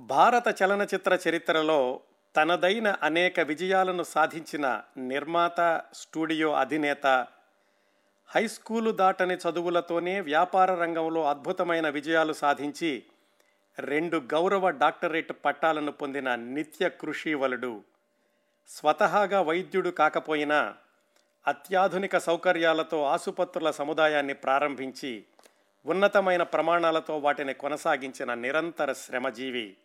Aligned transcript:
భారత 0.00 0.62
చలనచిత్ర 0.62 1.18
చరిత్రలో 1.28 2.00
తనదైన 2.36 2.96
అనేక 3.02 3.40
విజయాలను 3.40 4.02
సాధించిన 4.02 4.82
నిర్మాత 4.96 5.82
స్టూడియో 5.94 6.52
అధినేత 6.52 7.06
హై 8.28 8.48
స్కూలు 8.48 8.90
దాటని 8.90 9.34
చదువులతోనే 9.34 10.20
వ్యాపార 10.20 10.74
రంగంలో 10.74 11.28
అద్భుతమైన 11.28 11.88
విజయాలు 11.88 12.32
సాధించి 12.32 13.02
రెండు 13.78 14.16
గౌరవ 14.16 14.70
డాక్టరేట్ 14.70 15.32
పట్టాలను 15.44 15.92
పొందిన 15.92 16.34
నిత్య 16.34 16.88
కృషివలుడు. 16.88 17.84
స్వతహాగా 18.68 19.40
వైద్యుడు 19.40 19.90
కాకపోయినా 19.90 20.74
అత్యాధునిక 21.46 22.18
సౌకర్యాలతో 22.18 23.04
ఆసుపత్రుల 23.04 23.70
సముదాయాన్ని 23.70 24.34
ప్రారంభించి 24.34 25.24
ఉన్నతమైన 25.86 26.42
ప్రమాణాలతో 26.42 27.18
వాటిని 27.18 27.54
కొనసాగించిన 27.54 28.34
నిరంతర 28.34 28.92
శ్రమజీవి. 28.92 29.76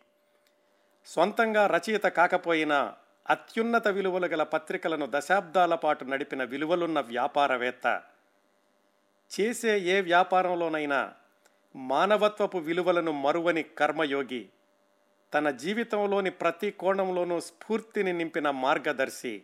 సొంతంగా 1.06 1.66
రచయిత 1.66 2.04
కాకపోయినా 2.04 2.94
అత్యున్నత 3.30 3.88
విలువలు 3.88 4.26
గల 4.26 4.42
పత్రికలను 4.42 5.06
దశాబ్దాల 5.10 5.74
పాటు 5.74 6.04
నడిపిన 6.04 6.44
విలువలున్న 6.44 7.00
వ్యాపారవేత్త. 7.00 8.02
చేసే 9.40 9.78
ఏ 9.78 10.00
వ్యాపారంలోనైనా 10.00 11.14
మానవత్వపు 11.76 12.58
విలువలను 12.58 13.12
మరువని 13.12 13.62
కర్మయోగి 13.62 14.48
తన 15.34 15.50
జీవితంలోని 15.50 16.30
ప్రతి 16.30 16.70
కోణంలోనూ 16.70 17.40
స్ఫూర్తిని 17.40 18.12
నింపిన 18.12 18.50
మార్గదర్శి. 18.50 19.42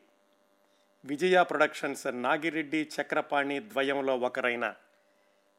విజయ 1.05 1.43
ప్రొడక్షన్స్ 1.43 2.07
నాగిరెడ్డి 2.23 2.89
చక్రపాణి 3.01 3.61
ద్వయంలో 3.61 4.17
ఒకరైన 4.17 4.75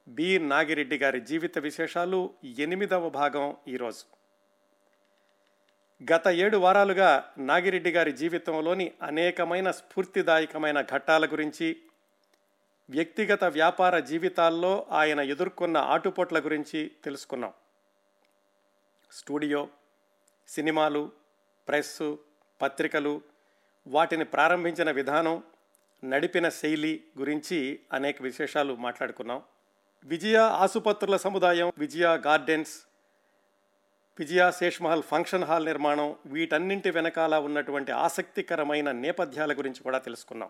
బి. 0.07 0.39
నాగిరెడ్డి 0.39 0.97
గారి 0.97 1.21
జీవిత 1.21 1.57
విశేషాలు 1.57 2.33
ఎనిమిదవ 2.59 3.09
భాగం 3.09 3.55
ఈరోజు. 3.67 4.22
గత 6.11 6.27
ఏడు 6.27 6.57
వారాలుగా 6.57 7.33
నాగిరెడ్డి 7.37 7.91
గారి 7.91 8.11
జీవితంలోని 8.11 8.91
అనేకమైన 9.03 9.71
స్ఫూర్తిదాయకమైన 9.71 10.81
ఘట్టాల 10.81 11.25
గురించి 11.25 11.77
వ్యక్తిగత 12.89 13.43
వ్యాపార 13.43 13.99
జీవితాల్లో 13.99 14.85
ఆయన 14.91 15.19
ఎదుర్కొన్న 15.19 15.77
ఆటుపోట్ల 15.77 16.39
గురించి 16.39 16.91
తెలుసుకున్నాం. 17.03 17.53
స్టూడియో 19.11 19.69
సినిమాలు 20.47 21.11
ప్రెస్సు 21.67 22.19
పత్రికలు 22.61 23.21
వాటిని 23.87 24.25
ప్రారంభించిన 24.25 24.91
విధానం 24.91 25.43
నడిపిన 26.03 26.49
శైలి 26.49 27.03
గురించి 27.17 27.79
అనేక 27.93 28.21
విశేషాలు 28.21 28.75
మాట్లాడుకున్నాం. 28.75 29.41
విజయ 30.05 30.37
ఆసుపత్రుల 30.37 31.17
సముదాయం 31.17 31.71
Vijaya 31.77 32.05
gardens 32.05 32.92
Vijaya 34.19 34.51
Sheshmahal 34.51 35.03
function 35.03 35.43
hall 35.43 35.65
నిర్మాణం 35.65 36.15
వీటన్నింటి 36.25 36.89
వెనకాల 36.89 37.35
ఉన్నటువంటి 37.35 37.91
ఆసక్తికరమైన 37.91 38.91
నేపథ్యాల 38.91 39.53
గురించి 39.53 39.83
కూడా 39.83 39.97
తెలుసుకున్నాం. 39.97 40.49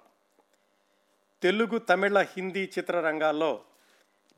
తెలుగు 1.41 1.77
తమిళ 1.77 2.19
హిందీ 2.19 2.63
చిత్రరంగాల్లో 2.63 3.61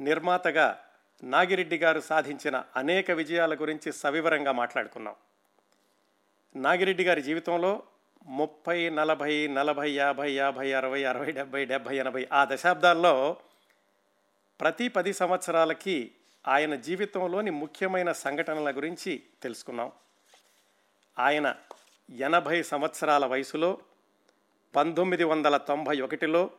నిర్మాతగా 0.02 0.80
నాగిరెడ్డి 1.23 1.78
గారు 1.78 2.00
సాధించిన 2.00 2.64
అనేక 2.76 3.12
విజయాల 3.12 3.56
గురించి 3.56 3.92
సవివరంగా 3.92 4.52
మాట్లాడుకున్నాం. 4.52 5.16
నాగిరెడ్డి 6.56 7.03
గారి 7.03 7.22
జీవితంలో 7.22 7.84
ముప్పై 8.26 8.90
నలభై 8.90 9.48
నలభై 9.48 9.92
యాభై 9.92 10.31
యాభై 10.31 10.73
అరవై 10.73 11.03
అరవై 11.03 11.31
డెబ్బై 11.31 11.66
డెబ్బై 11.66 11.98
ఎనభై 11.98 12.28
ఆ 12.34 12.46
దశాబ్దాల్లో 12.46 13.38
ప్రతి 14.62 14.88
పది 14.88 15.14
సంవత్సరాలకి 15.14 16.12
ఆయన 16.47 16.75
జీవితంలోని 16.75 17.51
ముఖ్యమైన 17.51 18.11
సంఘటనల 18.11 18.75
గురించి 18.75 19.23
తెలుసుకున్నాం 19.41 19.91
ఆయన 21.19 21.55
ఎనభై 22.09 22.63
సంవత్సరాల 22.63 23.25
వయసులో 23.25 23.77
పంతొమ్మిది 24.75 25.23
వందల 25.23 25.57
తొంభై 25.57 26.01
ఒకటిలో 26.01 26.51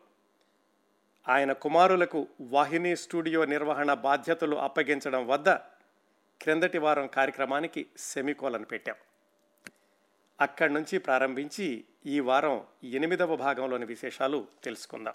ఆయన 1.28 1.52
కుమారులకు 1.52 2.28
వాహిని 2.40 2.96
స్టూడియో 2.96 3.44
నిర్వహణ 3.44 3.94
బాధ్యతలు 3.94 4.56
అప్పగించడం 4.56 5.28
వద్ద 5.28 5.48
క్రిందటి 6.42 6.78
వారం 6.78 7.06
కార్యక్రమానికి 7.06 7.86
సెమికోలను 7.98 8.64
పెట్టాం. 8.64 8.96
అక్కడి 10.40 10.72
నుంచి 10.72 10.98
ప్రారంభించి 10.98 11.84
ఈ 12.06 12.20
వారం 12.20 12.66
ఎనిమిదవ 12.84 13.36
భాగంలోని 13.36 13.84
విశేషాలు 13.84 14.46
తెలుసుకుందాం. 14.64 15.14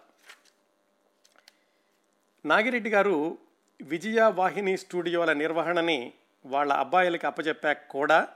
నాగిరెడ్డి 2.46 2.90
గారు 2.90 3.38
విజయ 3.82 4.32
వాహిని 4.34 4.78
స్టూడియోల 4.78 5.34
నిర్వహణని 5.34 6.14
వాళ్ళ 6.46 6.74
అబ్బాయిలకి 6.74 7.28
అప్పచెప్పాక 7.28 7.78
కూడా 7.90 8.28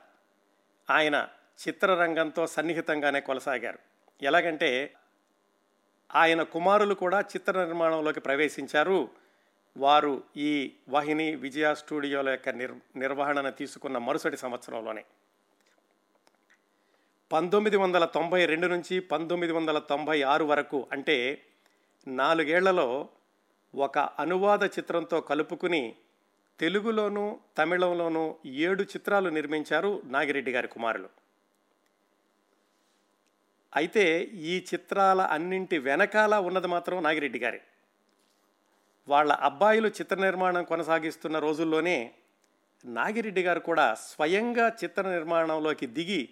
ఆయన 0.89 1.27
చిత్రరంగంతో 1.67 2.47
సన్నిహితంగానే 2.47 3.21
కొనసాగారు. 3.21 3.79
ఎలాగంటే 4.21 4.93
ఆయన 6.15 6.43
కుమారులు 6.43 6.93
కూడా 6.93 7.19
చిత్ర 7.19 7.63
నిర్మాణంలోకి 7.65 8.19
ప్రవేశించారు. 8.19 9.09
వారు 9.77 10.23
ఈ 10.37 10.71
వాహిని 10.89 11.35
విజయ 11.35 11.75
స్టూడియోల 11.75 12.29
యొక్క 12.29 12.49
నిర్ 12.49 12.73
నిర్వహణను 12.95 13.51
తీసుకున్న 13.51 13.97
మరుసటి 13.97 14.37
సంవత్సరంలోనే. 14.37 15.03
పంతొమ్మిది 17.31 17.77
వందల 17.77 18.05
తొంభై 18.05 18.45
రెండు 18.45 18.67
నుంచి 18.67 18.99
పంతొమ్మిది 18.99 19.53
వందల 19.53 19.79
తొంభై 19.79 20.21
ఆరు 20.21 20.45
వరకు 20.45 20.87
అంటే 20.91 21.41
నాలుగేళ్ళలో 22.07 23.09
ఒక 23.75 23.97
అనువాద 23.99 24.63
చిత్రంతో 24.63 25.21
కలుపుకుని 25.21 25.95
తెలుగులోనూ 26.59 27.39
తమిళంలోనూ 27.57 28.35
ఏడు 28.45 28.83
చిత్రాలు 28.83 29.29
నిర్మించారు 29.29 30.01
నాగిరెడ్డి 30.05 30.51
గారి 30.51 30.67
కుమారులు. 30.67 31.09
అయితే 33.75 34.23
ఈ 34.23 34.65
చిత్రాల 34.73 35.21
అన్నింటి 35.21 35.77
వెనకాల 35.77 36.35
ఉన్నది 36.35 36.67
మాత్రం 36.67 37.03
నాగిరెడ్డి 37.03 37.39
గారి. 37.39 37.59
వాళ్ళ 39.07 39.31
అబ్బాయిలు 39.31 39.87
చిత్ర 39.87 40.15
నిర్మాణం 40.15 40.63
కొనసాగిస్తున్న 40.63 41.39
రోజుల్లోనే 41.39 42.13
నాగిరెడ్డి 42.85 43.43
గారు 43.43 43.59
కూడా 43.59 43.93
స్వయంగా 43.93 44.67
చిత్ర 44.83 45.01
నిర్మాణంలోకి 45.01 45.85
దిగి 45.85 46.29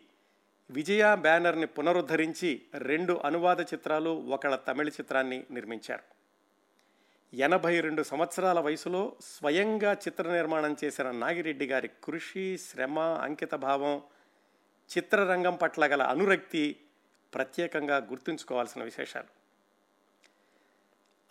విజయ 0.70 1.16
బ్యానర్ని 1.16 1.68
పునరుద్ధరించి 1.68 2.62
రెండు 2.74 3.22
అనువాద 3.26 3.62
చిత్రాలు 3.62 4.10
ఒకళ్ళ 4.10 4.56
తమిళ 4.56 4.90
చిత్రాన్ని 4.90 5.44
నిర్మించారు. 5.52 6.23
ఎనభై 7.34 7.80
రెండు 7.80 8.04
సంవత్సరాల 8.04 8.60
వయసులో 8.60 9.14
స్వయంగా 9.22 9.94
చిత్ర 9.94 10.32
నిర్మాణం 10.32 10.76
చేసిన 10.84 11.12
నాగిరెడ్డి 11.12 11.66
గారి 11.66 11.90
కృషి 12.04 12.58
శ్రమ 12.58 13.00
అంకితభావం 13.00 14.02
చిత్రరంగం 14.98 15.56
పట్ల 15.56 15.86
గల 15.86 16.02
అనురక్తి 16.02 16.76
ప్రత్యేకంగా 17.34 17.98
గుర్తుంచుకోవాల్సిన 17.98 18.84
విశేషాలు. 18.84 19.32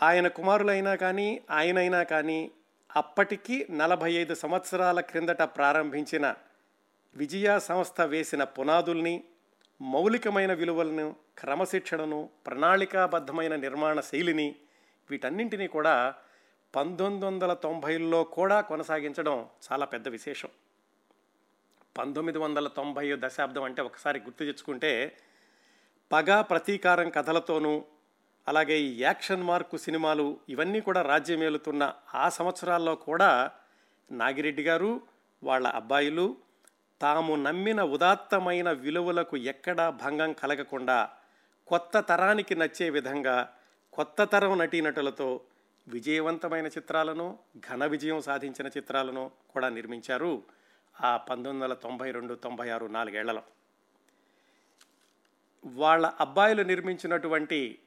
ఆయన 0.03 0.29
కుమారులైనా 0.29 0.95
కానీ 0.95 1.41
ఆయనైనా 1.51 2.03
కానీ 2.03 2.51
అప్పటికి 2.97 3.67
నలభై 3.71 4.13
ఐదు 4.13 4.35
సంవత్సరాల 4.35 5.01
క్రిందట 5.01 5.43
ప్రారంభించిన 5.43 6.35
విజయ 7.17 7.59
సంస్థ 7.59 8.01
వేసిన 8.01 8.45
పునాదుల్ని 8.45 9.25
మౌలికమైన 9.81 10.53
విలువలను 10.53 11.17
క్రమశిక్షణను 11.39 12.31
ప్రణాళికాబద్ధమైన 12.47 13.57
నిర్మాణ 13.57 14.01
శైలిని 14.01 14.57
వీటన్నింటినీ 15.11 15.67
కూడా 15.67 16.15
పంతొమ్మిది 16.77 17.27
వందల 17.27 17.53
తొంభైలో 17.53 18.25
కూడా 18.25 18.61
కొనసాగించడం 18.61 19.49
చాలా 19.73 19.87
పెద్ద 19.87 20.09
విశేషం. 20.09 20.49
పంతొమ్మిది 21.99 22.39
వందల 22.39 22.69
తొంభై 22.69 23.13
దశాబ్దం 23.15 23.63
అంటే 23.63 23.83
ఒకసారి 23.83 24.21
గుర్తు 24.21 24.45
తెచ్చుకుంటే 24.45 25.17
పగ 26.13 26.41
ప్రతీకారం 26.41 27.11
కథలతోనూ 27.11 27.85
అలాగే 28.49 28.79
ఈ 28.79 29.03
యాక్షన్ 29.03 29.43
మార్కు 29.43 29.77
సినిమాలు 29.77 30.41
ఇవన్నీ 30.49 30.81
కూడా 30.81 31.03
రాజ్యమేలుతున్న 31.03 31.95
ఆ 32.15 32.29
సంవత్సరాల్లో 32.29 32.95
కూడా 32.95 33.51
నాగిరెడ్డి 34.11 34.63
గారు 34.63 35.01
వాళ్ళ 35.43 35.67
అబ్బాయిలు 35.67 36.37
తాము 37.03 37.37
నమ్మిన 37.37 37.83
ఉదాత్తమైన 37.83 38.71
విలువలకు 38.71 39.37
ఎక్కడా 39.37 39.91
భంగం 39.91 40.33
కలగకుండా 40.33 41.11
కొత్త 41.67 41.99
తరానికి 41.99 42.55
నచ్చే 42.55 42.91
విధంగా 42.91 43.53
కొత్త 43.93 44.25
తరం 44.25 44.59
నటీనటులతో 44.59 45.41
విజయవంతమైన 45.89 46.67
చిత్రాలను 46.67 47.39
ఘన 47.59 47.87
విజయం 47.87 48.21
సాధించిన 48.21 48.67
చిత్రాలను 48.67 49.31
కూడా 49.51 49.69
నిర్మించారు 49.69 50.43
ఆ 51.01 51.17
పంతొమ్మిది 51.17 51.65
వందల 51.65 51.75
తొంభై 51.75 52.11
రెండు 52.11 52.35
తొంభై 52.35 52.69
ఆరు 52.69 52.87
నాలుగేళ్ళలో. 52.87 53.43
వాళ్ళ 55.65 56.07
అబ్బాయిలు 56.21 56.63
నిర్మించినటువంటి 56.63 57.79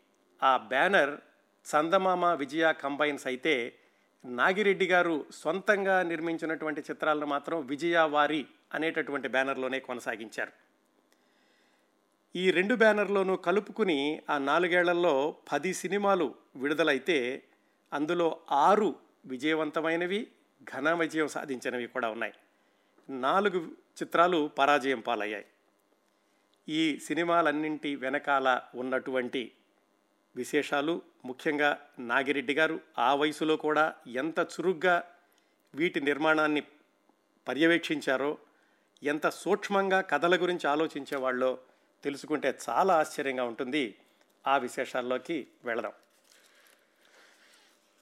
ఆ 0.43 0.57
బ్యానర్ 0.57 1.17
చందమామ 1.65 2.25
విజయ 2.25 2.73
కంబైన్స్ 2.73 3.27
అయితే 3.27 3.77
నాగిరెడ్డి 4.25 4.85
గారు 4.85 5.25
సొంతంగా 5.31 6.03
నిర్మించినటువంటి 6.03 6.81
చిత్రాలను 6.81 7.25
మాత్రం 7.25 7.65
విజయ 7.65 7.99
వారి 7.99 8.45
అనేటటువంటి 8.73 9.27
బ్యానర్లోనే 9.27 9.79
కొనసాగించారు. 9.79 10.64
ఈ 12.35 12.51
రెండు 12.51 12.75
బ్యానర్లోనూ 12.75 13.35
కలుపుకుని 13.35 14.21
ఆ 14.29 14.37
నాలుగేళ్ళలో 14.37 15.35
పది 15.51 15.73
సినిమాలు 15.73 16.35
విడుదలైతే 16.55 17.43
అందులో 17.93 18.39
ఆరు 18.51 18.95
విజయవంతమైనవి 19.25 20.27
ఘన 20.63 20.93
విజయం 20.93 21.27
సాధించినవి 21.27 21.87
కూడా 21.87 22.09
ఉన్నాయి. 22.09 22.33
నాలుగు 23.09 23.59
చిత్రాలు 24.01 24.51
పరాజయం 24.59 24.99
పాలయ్యాయి. 24.99 25.45
ఈ 26.69 26.99
సినిమాలన్నింటి 26.99 27.95
వెనకాల 27.95 28.61
ఉన్నటువంటి 28.75 29.51
విశేషాలు 30.35 31.01
ముఖ్యంగా 31.25 31.77
నాగిరెడ్డి 31.99 32.53
గారు 32.53 32.79
ఆ 32.97 33.15
వయసులో 33.15 33.57
కూడా 33.57 33.93
ఎంత 34.07 34.39
చురుగ్గా 34.39 35.03
వీటి 35.75 36.01
నిర్మాణాన్ని 36.01 36.63
పర్యవేక్షించారో 37.47 38.37
ఎంత 39.03 39.29
సూక్ష్మంగా 39.29 40.01
కథల 40.01 40.35
గురించి 40.41 40.69
ఆలోచించేవాళ్ళో 40.69 41.59
తెలుసుకుంటే 42.03 42.57
చాలా 42.69 42.93
ఆశ్చర్యంగా 42.97 43.43
ఉంటుంది. 43.43 43.95
ఆ 44.47 44.57
విశేషాల్లోకి 44.57 45.47
వెళదాం. 45.65 45.91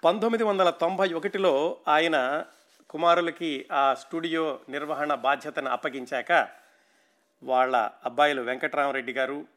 పంతొమ్మిది 0.04 0.44
వందల 0.44 0.69
తొంభై 0.69 1.13
ఒకటిలో 1.13 1.78
ఆయన 1.88 2.45
కుమారులకి 2.90 3.66
ఆ 3.72 3.94
స్టూడియో 3.94 4.60
నిర్వహణ 4.69 5.13
బాధ్యతను 5.13 5.69
అప్పగించాక 5.69 6.48
వాళ్ళ 7.44 7.90
అబ్బాయిలు 8.06 8.42
వెంకటరామరెడ్డి 8.42 9.13
గారు 9.13 9.48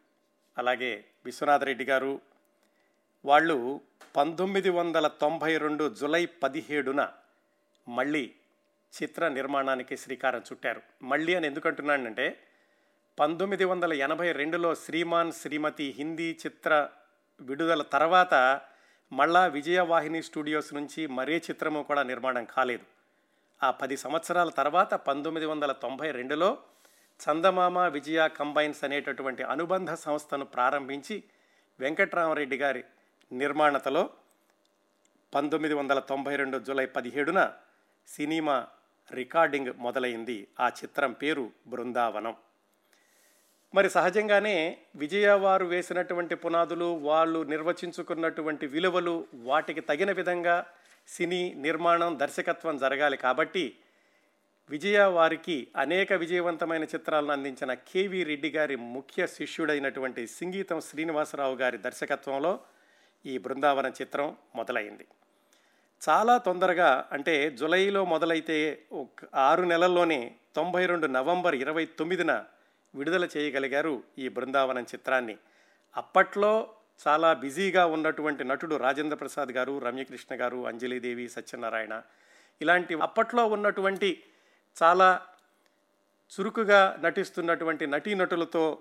అలాగే 0.58 1.04
విశ్వనాథరెడ్డి 1.24 1.84
గారు 1.84 2.20
వాళ్ళు 3.24 3.80
పంతొమ్మిది 4.16 4.70
వందల 4.70 5.06
తొంభై 5.06 5.56
రెండు 5.56 5.94
జులై 5.94 6.26
పదిహేడున 6.26 7.12
మళ్ళీ 7.88 8.34
చిత్ర 9.02 9.28
నిర్మాణానికి 9.28 9.96
శ్రీకారం 9.96 10.40
చుట్టారు. 10.40 10.82
మళ్ళీ 11.02 11.34
అని 11.34 11.46
ఎందుకంటున్నానంటే 11.46 12.42
పంతొమ్మిది 13.18 13.64
వందల 13.64 13.92
ఎనభై 13.92 14.32
రెండులో 14.32 14.74
శ్రీమాన్ 14.74 15.32
శ్రీమతి 15.32 15.94
హిందీ 15.98 16.38
చిత్ర 16.46 16.88
విడుదల 17.40 17.82
తర్వాత 17.82 18.60
మళ్ళా 19.12 19.46
విజయవాహిని 19.46 20.22
స్టూడియోస్ 20.22 20.74
నుంచి 20.74 21.06
మరే 21.06 21.36
చిత్రము 21.36 21.82
కూడా 21.82 22.02
నిర్మాణం 22.02 22.44
కాలేదు. 22.44 22.84
ఆ 23.62 23.70
పది 23.70 23.96
సంవత్సరాల 23.96 24.48
తర్వాత 24.48 24.94
పంతొమ్మిది 24.94 25.46
వందల 25.46 25.72
తొంభై 25.72 26.10
రెండులో 26.10 26.58
చందమామ 27.20 27.78
విజయ 27.78 28.28
కంబైన్స్ 28.28 28.84
అనేటటువంటి 28.84 29.42
అనుబంధ 29.42 29.92
సంస్థను 29.92 30.44
ప్రారంభించి 30.44 31.24
వెంకట్రామరెడ్డి 31.80 32.56
గారి 32.56 32.84
నిర్మాణతలో 33.32 34.10
పంతొమ్మిది 35.34 35.74
వందల 35.74 35.98
తొంభై 35.98 36.36
రెండు 36.36 36.58
జూలై 36.58 36.86
పదిహేడున 36.86 37.52
సినిమా 38.08 38.66
రికార్డింగ్ 39.12 39.72
మొదలైంది. 39.78 40.48
ఆ 40.60 40.68
చిత్రం 40.68 41.12
పేరు 41.12 41.50
బృందావనం. 41.66 42.36
మరి 43.74 43.88
సహజంగానే 43.90 44.76
విజయ 44.96 45.30
వారు 45.30 45.64
వేసినటువంటి 45.64 46.34
పునాదులు 46.34 46.84
వాళ్ళు 46.84 47.42
నిర్వచించుకున్నటువంటి 47.42 48.66
విలువలు 48.66 49.24
వాటికి 49.34 49.80
తగిన 49.80 50.12
విధంగా 50.12 50.66
సినీ 51.08 51.54
నిర్మాణం 51.54 52.18
దర్శకత్వం 52.18 52.78
జరగాలి 52.78 53.16
కాబట్టి 53.16 53.76
విజయ 54.70 55.00
వారికి 55.00 55.68
అనేక 55.76 56.12
విజయవంతమైన 56.12 56.82
చిత్రాలను 56.82 57.32
అందించిన 57.32 57.74
కేవి 57.74 58.22
రెడ్డి 58.22 58.50
గారి 58.50 58.76
ముఖ్య 58.76 59.26
శిష్యుడైనటువంటి 59.26 60.26
సింగీతం 60.26 60.80
శ్రీనివాసరావు 60.80 61.54
గారి 61.54 61.78
దర్శకత్వంలో 61.78 62.58
ఈ 63.24 63.38
బృందావనం 63.38 63.92
చిత్రం 64.00 64.36
మొదలైంది. 64.56 65.06
చాలా 66.02 66.38
తొందరగా 66.38 67.04
అంటే 67.12 67.50
జులైలో 67.50 68.04
మొదలైతే 68.04 68.86
ఒక 68.92 69.24
ఆరు 69.34 69.62
నెలల్లోనే 69.62 70.32
తొంభై 70.56 70.86
రెండు 70.86 71.06
నవంబర్ 71.06 71.54
ఇరవై 71.54 71.84
తొమ్మిదిన 71.84 72.44
విడుదల 72.96 73.28
చేయగలిగారు 73.36 74.02
ఈ 74.18 74.28
బృందావనం 74.28 74.82
చిత్రాన్ని. 74.82 75.38
అప్పట్లో 75.96 76.68
చాలా 77.08 77.32
బిజీగా 77.32 77.86
ఉన్నటువంటి 77.86 78.44
నటుడు 78.44 78.76
రాజేంద్ర 78.76 79.16
ప్రసాద్ 79.16 79.48
గారు 79.48 79.78
రమ్యకృష్ణ 79.78 80.40
గారు 80.40 80.66
అంజలిదేవి 80.66 81.28
సత్యనారాయణ 81.28 82.02
ఇలాంటి 82.60 82.94
అప్పట్లో 82.94 83.46
ఉన్నటువంటి 83.46 84.22
చాలా 84.82 85.20
చురుకుగా 86.32 86.98
నటిస్తున్నటువంటి 87.04 87.86
నటీనటులతో 87.86 88.78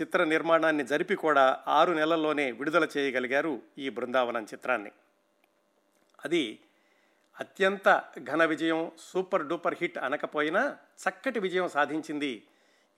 చిత్ర 0.00 0.24
నిర్మాణాన్ని 0.24 0.86
జరిపి 0.86 1.14
కూడా 1.14 1.62
ఆరు 1.68 1.92
నెలల్లోనే 1.92 2.52
విడుదల 2.52 2.88
చేయగలిగారు 2.96 3.62
ఈ 3.78 3.88
బృందావనం 3.88 4.44
చిత్రాన్ని. 4.44 4.92
అది 6.24 6.58
అత్యంత 7.40 8.02
ఘన 8.32 8.44
విజయం 8.44 8.92
సూపర్ 8.98 9.46
డూపర్ 9.46 9.76
హిట్ 9.80 9.98
అనకపోయినా 9.98 10.76
చక్కటి 11.02 11.40
విజయం 11.40 11.68
సాధించింది 11.68 12.42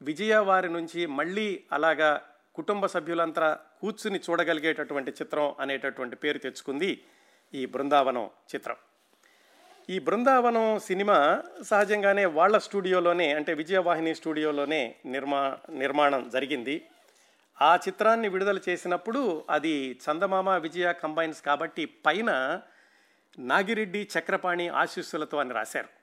విజయ 0.03 0.37
వారి 0.37 0.69
నుంచి 0.69 1.07
మళ్ళీ 1.07 1.65
అలాగా 1.73 2.23
కుటుంబ 2.55 2.87
సభ్యులంతా 2.87 3.59
కూర్చుని 3.81 4.21
చూడగలిగేటటువంటి 4.31 5.11
చిత్రం 5.11 5.55
అనేటటువంటి 5.61 6.17
పేరు 6.17 6.39
తెచ్చుకుంది 6.39 7.05
ఈ 7.55 7.67
బృందావనం 7.67 8.31
చిత్రం. 8.55 8.77
ఈ 9.91 9.99
బృందావనం 9.99 10.79
సినిమా 10.79 11.43
సహజంగానే 11.63 12.25
వాళ్ళ 12.25 12.59
స్టూడియోలోనే 12.59 13.35
అంటే 13.35 13.55
విజయవాహిని 13.55 14.15
స్టూడియోలోనే 14.15 14.97
నిర్మా 15.07 15.59
నిర్మాణం 15.71 16.29
జరిగింది. 16.29 16.89
ఆ 17.63 17.77
చిత్రాన్ని 17.77 18.29
విడుదల 18.29 18.61
చేసినప్పుడు 18.69 19.45
అది 19.51 20.01
చందమామ 20.05 20.51
విజయ 20.51 20.93
కంబైన్స్ 20.93 21.43
కాబట్టి 21.43 21.85
పైన 21.85 22.61
నాగిరెడ్డి 23.39 24.09
చక్రపాణి 24.19 24.69
ఆశీస్సులతో 24.69 25.39
అని 25.39 25.53
రాశారు. 25.53 26.02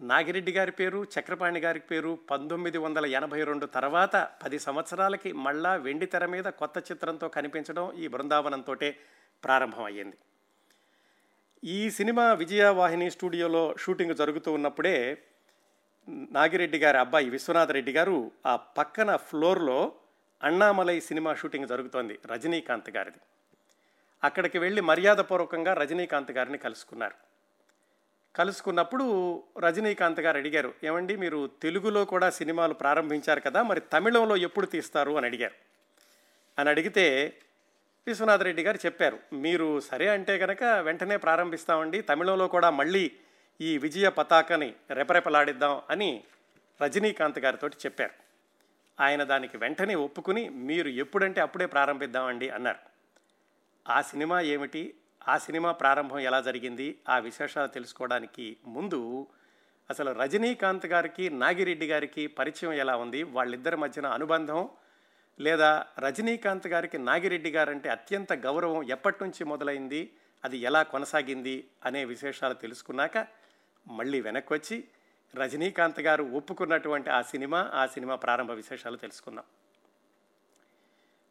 నాగిరెడ్డి 0.00 0.52
గారి 0.52 0.72
పేరు 0.72 1.04
చక్రపాణి 1.04 1.60
గారి 1.60 1.80
పేరు 1.80 2.18
పంతొమ్మిది 2.30 2.78
వందల 2.78 3.06
ఎనభై 3.06 3.44
రెండు 3.44 3.66
తర్వాత 3.66 4.28
పది 4.42 4.58
సంవత్సరాలకి 4.58 5.32
మళ్ళా 5.32 5.74
వెండి 5.74 6.06
తెర 6.06 6.26
మీద 6.26 6.44
కొత్త 6.44 6.78
చిత్రంతో 6.92 7.28
కనిపించడం 7.28 7.92
ఈ 7.92 8.08
బృందావనంతో 8.08 8.74
ప్రారంభమయ్యింది. 9.44 10.16
ఈ 11.64 11.90
సినిమా 11.90 12.32
విజయవాహిని 12.32 13.10
స్టూడియోలో 13.10 13.74
షూటింగ్ 13.78 14.14
జరుగుతూ 14.14 14.52
ఉన్నప్పుడే 14.52 15.22
నాగిరెడ్డి 16.08 16.78
గారి 16.78 16.98
అబ్బాయి 16.98 17.30
విశ్వనాథ్ 17.30 17.72
రెడ్డి 17.72 17.92
గారు 17.92 18.30
ఆ 18.46 18.56
పక్కన 18.56 19.16
ఫ్లోర్లో 19.16 19.92
అన్నామలై 20.42 21.00
సినిమా 21.00 21.34
షూటింగ్ 21.34 21.68
జరుగుతోంది 21.68 22.18
రజనీకాంత్ 22.26 22.90
గారిది. 22.90 23.18
అక్కడికి 24.24 24.58
వెళ్ళి 24.58 24.80
మర్యాదపూర్వకంగా 24.80 25.74
రజనీకాంత్ 25.74 26.32
గారిని 26.32 26.58
కలుసుకున్నారు. 26.58 27.33
కలుసుకున్నప్పుడు 28.36 29.42
రజనీకాంత్ 29.58 30.20
గారు 30.20 30.36
అడిగారు 30.36 30.74
ఏమండి 30.84 31.16
మీరు 31.16 31.50
తెలుగులో 31.62 32.04
కూడా 32.04 32.30
సినిమాలు 32.30 32.74
ప్రారంభించారు 32.74 33.40
కదా 33.40 33.62
మరి 33.62 33.80
తమిళంలో 33.80 34.36
ఎప్పుడు 34.36 34.66
తీస్తారు? 34.66 35.16
అని 35.16 35.26
అడిగారు. 35.26 35.54
అని 36.58 36.68
అడిగితే 36.68 37.36
విశ్వనాథ 38.06 38.42
రెడ్డి 38.42 38.62
గారు 38.62 38.78
చెప్పారు 38.86 39.18
మీరు 39.32 39.80
సరే 39.80 40.08
అంటే 40.08 40.38
కనుక 40.38 40.62
వెంటనే 40.62 41.16
ప్రారంభిస్తామండి 41.16 42.00
తమిళంలో 42.00 42.48
కూడా 42.48 42.70
మళ్ళీ 42.70 43.12
ఈ 43.60 43.78
విజయ 43.78 44.08
పతాకని 44.08 44.74
రెపరెపలాడిద్దాం 44.90 45.82
అని 45.90 46.24
రజనీకాంత్ 46.82 47.38
గారితో 47.38 47.68
చెప్పారు. 47.68 48.12
ఆయన 49.02 49.22
దానికి 49.22 49.56
వెంటనే 49.56 49.94
ఒప్పుకుని 49.94 50.48
మీరు 50.48 50.88
ఎప్పుడంటే 50.88 51.40
అప్పుడే 51.40 51.66
ప్రారంభిద్దామండి 51.66 52.50
అన్నారు. 52.50 52.78
ఆ 53.92 54.02
సినిమా 54.02 54.40
ఏమిటి? 54.40 54.94
ఆ 55.28 55.38
సినిమా 55.38 55.72
ప్రారంభం 55.72 56.18
ఎలా 56.18 56.40
జరిగింది? 56.40 56.98
ఆ 57.08 57.18
విశేషాలు 57.18 57.68
తెలుసుకోవడానికి 57.68 58.56
ముందు 58.66 59.26
అసలు 59.90 60.12
రజనీకాంత్ 60.12 60.86
గారికి 60.86 61.30
నాగిరెడ్డి 61.30 61.86
గారికి 61.86 62.26
పరిచయం 62.26 62.72
ఎలా 62.72 62.96
ఉంది? 62.96 63.22
వాళ్ళిద్దరి 63.22 63.76
మధ్యన 63.76 64.06
అనుబంధం 64.06 64.68
లేదా 65.40 65.86
రజనీకాంత్ 65.98 66.66
గారికి 66.66 66.98
నాగిరెడ్డి 66.98 67.50
గారంటే 67.50 67.88
అత్యంత 67.88 68.32
గౌరవం 68.32 68.82
ఎప్పటి 68.82 69.16
నుంచి 69.22 69.44
మొదలైంది? 69.44 70.10
అది 70.44 70.58
ఎలా 70.58 70.82
కొనసాగింది? 70.82 71.68
అనే 71.84 72.04
విశేషాలు 72.04 72.54
తెలుసుకున్నాక 72.54 73.26
మళ్ళీ 73.88 74.20
వెనక్కి 74.20 74.52
వచ్చి 74.52 74.84
రజనీకాంత్ 75.34 76.00
గారు 76.00 76.24
ఒప్పుకున్నటువంటి 76.24 77.10
ఆ 77.10 77.22
సినిమా 77.22 77.70
ఆ 77.74 77.86
సినిమా 77.86 78.14
ప్రారంభ 78.14 78.50
విశేషాలు 78.50 78.96
తెలుసుకుందాం. 78.96 79.44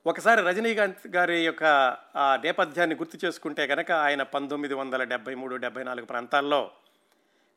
ఒకసారి 0.05 0.41
రజనీకాంత్ 0.41 1.07
గారి 1.07 1.45
యొక్క 1.45 1.63
ఆ 2.15 2.39
నేపథ్యాన్ని 2.43 2.95
గుర్తు 2.95 3.25
చేసుకుంటే 3.25 3.67
కనుక 3.67 3.91
ఆయన 3.91 4.23
పంతొమ్మిది 4.23 4.73
వందల 4.73 5.03
డెబ్బై 5.03 5.35
మూడు 5.35 5.55
డెబ్బై 5.55 5.83
నాలుగు 5.83 6.05
ప్రాంతాల్లో 6.05 6.71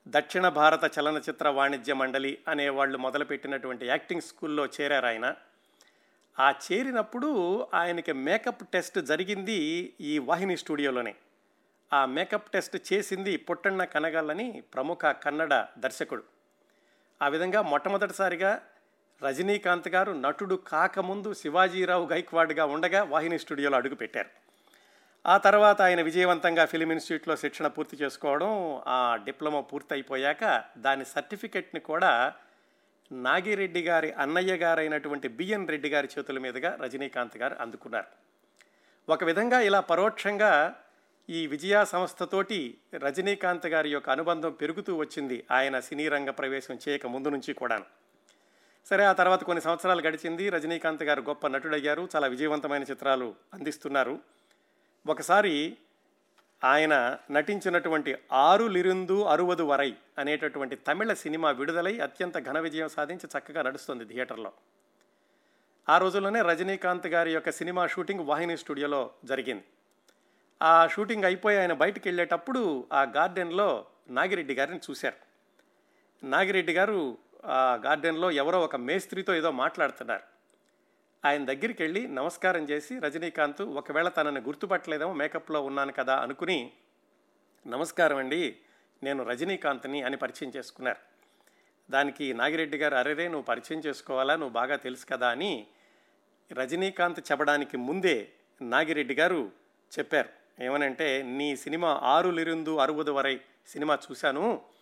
దక్షిణ 0.09 0.49
భారత 0.49 0.99
చలనచిత్ర 0.99 1.49
వాణిజ్య 1.49 1.95
మండలి 1.95 2.39
అనే 2.49 2.69
వాళ్ళు 2.69 2.99
మొదలుపెట్టినటువంటి 2.99 3.87
యాక్టింగ్ 3.87 4.21
స్కూల్లో 4.21 4.67
చేరారు 4.67 5.07
ఆయన. 5.07 5.35
ఆ 6.39 6.51
చేరినప్పుడు 6.51 7.63
ఆయనకి 7.75 8.13
మేకప్ 8.13 8.73
టెస్ట్ 8.73 9.01
జరిగింది 9.01 9.95
ఈ 10.01 10.19
వాహిని 10.19 10.57
స్టూడియోలోనే. 10.57 11.15
ఆ 11.93 12.05
మేకప్ 12.05 12.51
టెస్ట్ 12.51 12.93
చేసింది 12.93 13.37
పొట్టన్న 13.37 13.85
కనగాలని 13.85 14.63
ప్రముఖ 14.75 14.99
కన్నడ 15.05 15.67
దర్శకుడు. 15.79 16.25
ఆ 17.23 17.29
విధంగా 17.29 17.63
మొట్టమొదటిసారిగా 17.63 18.63
రజనీకాంత్ 19.23 19.89
గారు 19.89 20.13
నటుడు 20.13 20.55
కాకముందు 20.55 21.33
శివాజీరావు 21.33 22.07
గైక్వాడ్గా 22.07 22.65
ఉండగా 22.65 23.03
వాహిని 23.03 23.39
స్టూడియోలో 23.39 23.77
అడుగుపెట్టారు. 23.77 24.29
ఆ 25.27 25.37
తర్వాత 25.37 25.83
ఆయన 25.83 26.01
విజయవంతంగా 26.03 26.65
ఫిలిం 26.67 26.91
ఇన్స్టిట్యూట్లో 26.93 27.37
శిక్షణ 27.37 27.67
పూర్తి 27.67 27.97
చేసుకోవడం 28.03 28.83
ఆ 28.87 29.17
డిప్లొమా 29.25 29.61
పూర్తయిపోయాక 29.61 30.65
దాని 30.79 31.05
సర్టిఫికెట్ని 31.05 31.81
కూడా 31.81 32.33
నాగిరెడ్డి 33.13 33.83
గారి 33.83 34.13
అన్నయ్య 34.13 34.55
గారైనటువంటి 34.55 35.29
బిఎన్ 35.29 35.69
రెడ్డి 35.69 35.89
గారి 35.89 36.09
చేతుల 36.19 36.39
మీదుగా 36.39 36.79
రజనీకాంత్ 36.83 37.37
గారు 37.37 37.57
అందుకున్నారు. 37.61 38.07
ఒక 39.09 39.25
విధంగా 39.25 39.61
ఇలా 39.61 39.81
పరోక్షంగా 39.81 40.75
ఈ 41.29 41.47
విజయ 41.47 41.85
సంస్థతోటి 41.85 42.79
రజనీకాంత్ 42.95 43.67
గారి 43.67 43.91
యొక్క 43.91 44.11
అనుబంధం 44.11 44.53
పెరుగుతూ 44.53 44.97
వచ్చింది. 44.97 45.45
ఆయన 45.51 45.81
సినీ 45.81 46.09
రంగ 46.09 46.31
ప్రవేశం 46.31 46.79
చేయక 46.89 47.07
ముందు 47.07 47.29
నుంచి 47.29 47.53
కూడాను. 47.53 47.96
సరే 48.87 49.05
ఆ 49.05 49.13
తర్వాత 49.13 49.45
కొన్ని 49.45 49.63
సంవత్సరాలు 49.63 50.03
గడిచింది. 50.03 50.49
రజనీకాంత్ 50.49 51.03
గారు 51.03 51.21
గొప్ప 51.21 51.47
నటుడయ్యారు. 51.47 52.09
చాలా 52.17 52.27
విజయవంతమైన 52.27 52.83
చిత్రాలు 52.83 53.35
అందిస్తున్నారు. 53.55 54.19
ఒకసారి 55.07 55.77
ఆయన 56.65 57.19
నటించినటువంటి 57.31 58.17
ఆరు 58.33 58.65
లిరుందు 58.65 59.23
అరువదు 59.23 59.63
వరై 59.63 59.95
అనేటటువంటి 60.19 60.77
తమిళ 60.77 61.13
సినిమా 61.13 61.51
విడుదలై 61.51 62.01
అత్యంత 62.01 62.39
ఘన 62.39 62.59
విజయం 62.59 62.89
సాధించి 62.89 63.39
చక్కగా 63.39 63.63
నడుస్తుంది 63.63 64.05
థియేటర్లో. 64.05 64.53
ఆ 65.89 65.99
రోజుల్లోనే 65.99 66.43
రజనీకాంత్ 66.43 67.07
గారి 67.07 67.33
యొక్క 67.33 67.51
సినిమా 67.51 67.87
షూటింగ్ 67.87 68.21
వాహిని 68.21 68.57
స్టూడియోలో 68.57 69.11
జరిగింది. 69.25 69.65
ఆ 70.63 70.87
షూటింగ్ 70.87 71.25
అయిపోయి 71.25 71.59
ఆయన 71.59 71.73
బయటికి 71.73 72.09
వెళ్ళేటప్పుడు 72.09 72.87
ఆ 72.93 73.03
గార్డెన్లో 73.03 73.87
నాగిరెడ్డి 74.11 74.55
గారిని 74.55 74.81
చూశారు. 74.91 75.27
నాగిరెడ్డి 76.27 76.73
గారు 76.73 77.19
గార్డెన్లో 77.53 78.31
ఎవరో 78.31 78.61
ఒక 78.61 78.77
మేస్త్రితో 78.77 79.35
ఏదో 79.35 79.51
మాట్లాడుతున్నారు. 79.51 80.23
ఆయన 81.25 81.45
దగ్గరికి 81.45 81.83
వెళ్ళి 81.83 82.09
నమస్కారం 82.09 82.65
చేసి 82.65 82.99
రజనీకాంత్ 82.99 83.63
ఒకవేళ 83.63 84.09
తనని 84.09 84.41
గుర్తుపట్టలేదేమో 84.41 85.13
మేకప్లో 85.13 85.63
ఉన్నాను 85.63 85.93
కదా 85.93 86.17
అనుకుని 86.17 86.73
నమస్కారం 87.67 88.17
అండి 88.17 88.57
నేను 89.03 89.25
రజనీకాంత్ని 89.25 90.03
అని 90.03 90.17
పరిచయం 90.17 90.53
చేసుకున్నారు. 90.57 90.97
దానికి 91.91 92.35
నాగిరెడ్డి 92.35 92.79
గారు 92.79 92.95
అరేరే 92.95 93.25
నువ్వు 93.25 93.43
పరిచయం 93.43 93.81
చేసుకోవాలా? 93.81 94.37
నువ్వు 94.37 94.53
బాగా 94.53 94.77
తెలుసు 94.77 95.07
కదా 95.07 95.29
అని 95.29 95.67
రజనీకాంత్ 96.53 97.21
చెప్పడానికి 97.21 97.77
ముందే 97.77 98.29
నాగిరెడ్డి 98.63 99.15
గారు 99.15 99.53
చెప్పారు. 99.99 100.29
ఏమనంటే 100.63 101.23
నీ 101.23 101.57
సినిమా 101.57 102.01
ఆరు 102.03 102.31
లిరుందు 102.31 102.77
వరై 103.11 103.41
సినిమా 103.67 103.99
చూశాను. 104.11 104.76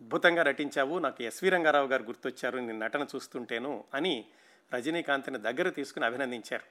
అద్భుతంగా 0.00 0.42
నటించావు 0.42 0.98
నాకు 0.98 1.22
ఎస్వి 1.22 1.48
రంగారావు 1.48 1.88
గారు 1.88 2.02
గుర్తొచ్చారు 2.02 2.58
నేను 2.58 2.78
నటన 2.78 3.06
చూస్తుంటేను 3.14 3.84
అని 3.94 4.24
రజనీకాంత్ని 4.74 5.38
దగ్గర 5.38 5.68
తీసుకుని 5.68 6.04
అభినందించారు. 6.04 6.66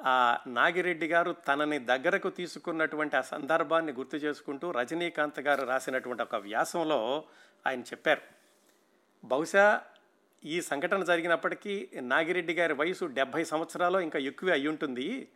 ఆ 0.00 0.38
నాగిరెడ్డి 0.46 1.06
గారు 1.06 1.32
తనని 1.32 1.78
దగ్గరకు 1.78 2.30
తీసుకున్నటువంటి 2.30 3.16
ఆ 3.16 3.20
సందర్భాన్ని 3.20 3.92
గుర్తు 3.92 4.16
చేసుకుంటూ 4.16 4.70
రజనీకాంత్ 4.70 5.40
గారు 5.40 5.64
రాసినటువంటి 5.64 6.22
ఒక 6.22 6.34
వ్యాసంలో 6.34 7.24
ఆయన 7.66 7.80
చెప్పారు 7.80 8.22
బహుశా 9.24 9.82
ఈ 10.42 10.60
సంఘటన 10.60 11.04
జరిగినప్పటికీ 11.04 11.90
నాగిరెడ్డి 12.02 12.54
గారి 12.54 12.74
వయసు 12.74 13.04
డెబ్భై 13.04 13.44
సంవత్సరాలు 13.44 13.98
ఇంకా 13.98 14.18
ఎక్కువే 14.18 14.52
అయి 14.52 14.68
ఉంటుంది 14.68 15.28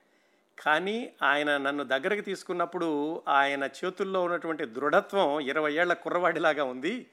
కానీ 0.59 1.12
ఆయన 1.23 1.57
నన్ను 1.57 1.85
దగ్గరకు 1.85 2.21
తీసుకున్నప్పుడు 2.21 3.23
ఆయన 3.29 3.65
చేతుల్లో 3.65 4.23
ఉన్నటువంటి 4.23 4.65
దృఢత్వం 4.65 5.41
ఇరవై 5.41 5.73
ఏళ్ళ 5.73 5.93
కుర్రవాడిలాగా 5.93 6.65
ఉంది. 6.65 7.07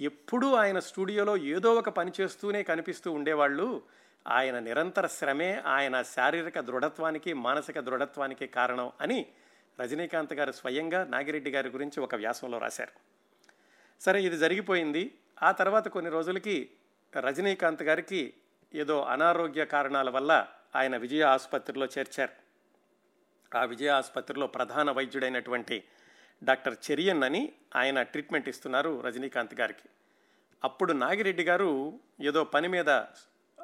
ఎప్పుడూ 0.00 0.54
ఆయన 0.54 0.78
స్టూడియోలో 0.78 1.36
ఏదో 1.36 1.74
ఒక 1.74 1.88
పని 1.88 2.12
చేస్తూనే 2.20 2.62
కనిపిస్తూ 2.62 3.12
ఉండేవాళ్ళు. 3.12 3.82
ఆయన 4.28 4.58
నిరంతర 4.58 5.06
శ్రమే 5.06 5.62
ఆయన 5.66 6.02
శారీరక 6.02 6.60
దృఢత్వానికి 6.60 7.32
మానసిక 7.32 7.80
దృఢత్వానికి 7.80 8.46
కారణం 8.46 8.92
అని 9.00 9.26
రజనీకాంత్ 9.80 10.32
గారు 10.32 10.52
స్వయంగా 10.52 11.04
నాగిరెడ్డి 11.04 11.50
గారి 11.50 11.68
గురించి 11.68 12.00
ఒక 12.00 12.14
వ్యాసంలో 12.14 12.58
రాశారు. 12.58 12.92
సరే 14.00 14.22
ఇది 14.22 14.36
జరిగిపోయింది. 14.36 15.14
ఆ 15.42 15.52
తర్వాత 15.52 15.88
కొన్ని 15.88 16.10
రోజులకి 16.10 16.70
రజనీకాంత్ 17.16 17.82
గారికి 17.82 18.34
ఏదో 18.74 19.02
అనారోగ్య 19.02 19.64
కారణాల 19.64 20.10
వల్ల 20.10 20.46
ఆయన 20.76 20.96
విజయ 20.96 21.22
ఆసుపత్రిలో 21.22 21.86
చేర్చారు. 21.86 22.49
ఆ 23.54 23.64
విజయ 23.64 23.88
ఆసుపత్రిలో 23.88 24.46
ప్రధాన 24.46 24.90
వైద్యుడైనటువంటి 24.90 25.84
డాక్టర్ 26.42 26.76
చెరియన్ 26.90 27.24
అని 27.24 27.52
ఆయన 27.76 28.02
ట్రీట్మెంట్ 28.02 28.48
ఇస్తున్నారు 28.48 29.00
రజనీకాంత్ 29.00 29.60
గారికి. 29.60 29.88
అప్పుడు 30.64 30.92
నాగిరెడ్డి 30.92 31.44
గారు 31.44 32.00
ఏదో 32.20 32.44
పని 32.44 32.68
మీద 32.68 32.90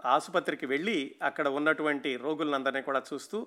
ఆసుపత్రికి 0.07 0.67
వెళ్ళి 0.67 1.17
అక్కడ 1.23 1.49
ఉన్నటువంటి 1.49 2.17
రోగులందరినీ 2.17 2.83
కూడా 2.83 3.03
చూస్తూ 3.13 3.47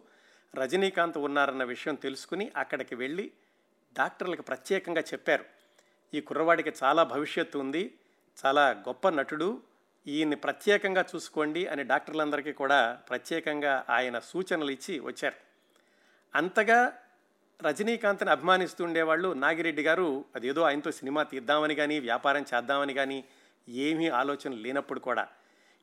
రజనీకాంత్ 0.56 1.18
ఉన్నారన్న 1.18 1.64
విషయం 1.64 1.96
తెలుసుకుని 1.96 2.52
అక్కడికి 2.58 2.96
వెళ్ళి 2.96 3.32
డాక్టర్లకు 3.98 4.42
ప్రత్యేకంగా 4.42 5.02
చెప్పారు. 5.02 5.46
ఈ 6.14 6.22
కుర్రవాడికి 6.22 6.74
చాలా 6.84 7.04
భవిష్యత్తు 7.04 7.58
ఉంది 7.58 7.96
చాలా 8.46 8.72
గొప్ప 8.72 9.10
నటుడు 9.10 9.62
ఈయన్ని 10.08 10.36
ప్రత్యేకంగా 10.36 11.06
చూసుకోండి 11.16 11.68
అని 11.68 11.84
డాక్టర్లందరికీ 11.84 12.52
కూడా 12.52 13.02
ప్రత్యేకంగా 13.10 13.86
ఆయన 13.90 14.20
సూచనలు 14.20 14.72
ఇచ్చి 14.72 15.00
వచ్చారు. 15.00 15.49
అంతగా 16.36 16.98
రజనీకాంత్ని 17.62 18.30
అభిమానిస్తూ 18.30 18.84
ఉండేవాళ్ళు 18.84 19.34
నాగిరెడ్డి 19.34 19.82
గారు. 19.82 20.26
అదేదో 20.36 20.62
ఆయనతో 20.62 20.92
సినిమా 20.92 21.24
తీద్దామని 21.24 21.76
కానీ 21.76 22.00
వ్యాపారం 22.00 22.46
చేద్దామని 22.56 22.94
కానీ 22.94 23.24
ఏమీ 23.70 24.08
ఆలోచన 24.08 24.52
లేనప్పుడు 24.52 25.00
కూడా 25.00 25.28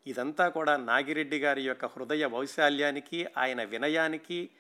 ఇదంతా 0.07 0.49
కూడా 0.49 0.77
నాగిరెడ్డి 0.77 1.39
గారి 1.39 1.63
యొక్క 1.63 1.85
హృదయ 1.85 2.27
వైశాల్యానికి 2.27 3.27
ఆయన 3.39 3.63
వినయానికి 3.63 4.51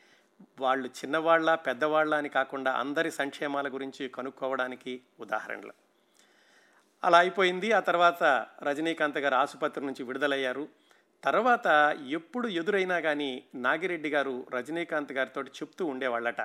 వాళ్ళు 0.60 0.88
చిన్నవాళ్ళ 0.88 1.54
పెద్దవాళ్ళ 1.54 2.14
అని 2.14 2.28
కాకుండా 2.28 2.72
అందరి 2.72 3.10
సంక్షేమాల 3.10 3.68
గురించి 3.68 4.08
కనుక్కోవడానికి 4.08 5.00
ఉదాహరణలు. 5.20 5.72
అలా 7.04 7.18
అయిపోయింది. 7.18 7.72
ఆ 7.72 7.80
తర్వాత 7.80 8.46
రజనీకాంత్ 8.62 9.18
గారు 9.18 9.34
ఆసుపత్రి 9.34 9.86
నుంచి 9.86 10.02
విడుదలయ్యారు. 10.02 10.68
తర్వాత 11.26 11.96
ఎప్పుడు 12.08 12.48
ఎదురైనా 12.48 13.00
కానీ 13.00 13.44
నాగిరెడ్డి 13.54 14.08
గారు 14.08 14.46
రజనీకాంత్ 14.50 15.12
గారితో 15.12 15.42
చెప్తూ 15.42 15.86
ఉండేవాళ్ళట. 15.86 16.40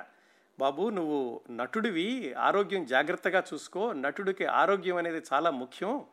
బాబు 0.58 0.90
నువ్వు 0.90 1.40
నటుడివి 1.50 2.34
ఆరోగ్యం 2.34 2.86
జాగ్రత్తగా 2.86 3.44
చూసుకో. 3.54 3.92
నటుడికి 3.92 4.44
ఆరోగ్యం 4.44 4.96
అనేది 4.96 5.22
చాలా 5.32 5.50
ముఖ్యం. 5.50 6.04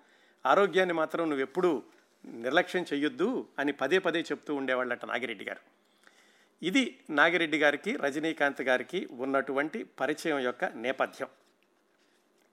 ఆరోగ్యాన్ని 0.45 0.93
మాత్రం 0.93 1.29
నువ్వు 1.29 1.41
ఎప్పుడు 1.41 1.83
నిర్లక్ష్యం 2.25 2.85
చెయ్యొద్దు 2.93 3.47
అని 3.59 3.71
పదే 3.71 3.99
పదే 3.99 4.21
చెప్తూ 4.21 4.55
ఉండేవాళ్ళట 4.55 5.05
నాగిరెడ్డి 5.05 5.45
గారు. 5.45 5.59
ఇది 6.65 6.99
నాగిరెడ్డి 7.09 7.57
గారికి 7.57 7.97
రజనీకాంత్ 7.97 8.61
గారికి 8.61 9.09
ఉన్నటువంటి 9.11 9.83
పరిచయం 9.83 10.39
యొక్క 10.39 10.65
నేపథ్యం. 10.65 11.27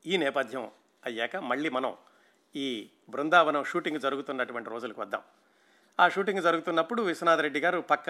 ఈ 0.06 0.16
నేపథ్యం 0.16 0.70
అయ్యాక 1.06 1.36
మళ్ళీ 1.36 1.68
మనం 1.68 1.94
ఈ 2.56 2.88
బృందావనం 3.08 3.64
షూటింగ్ 3.64 4.00
జరుగుతున్నటువంటి 4.00 4.70
రోజులకు 4.70 5.00
వద్దాం. 5.00 5.22
ఆ 6.00 6.08
షూటింగ్ 6.08 6.42
జరుగుతున్నప్పుడు 6.42 7.02
విశ్వనాథ్ 7.02 7.40
రెడ్డి 7.40 7.60
గారు 7.60 7.80
పక్క 7.80 8.08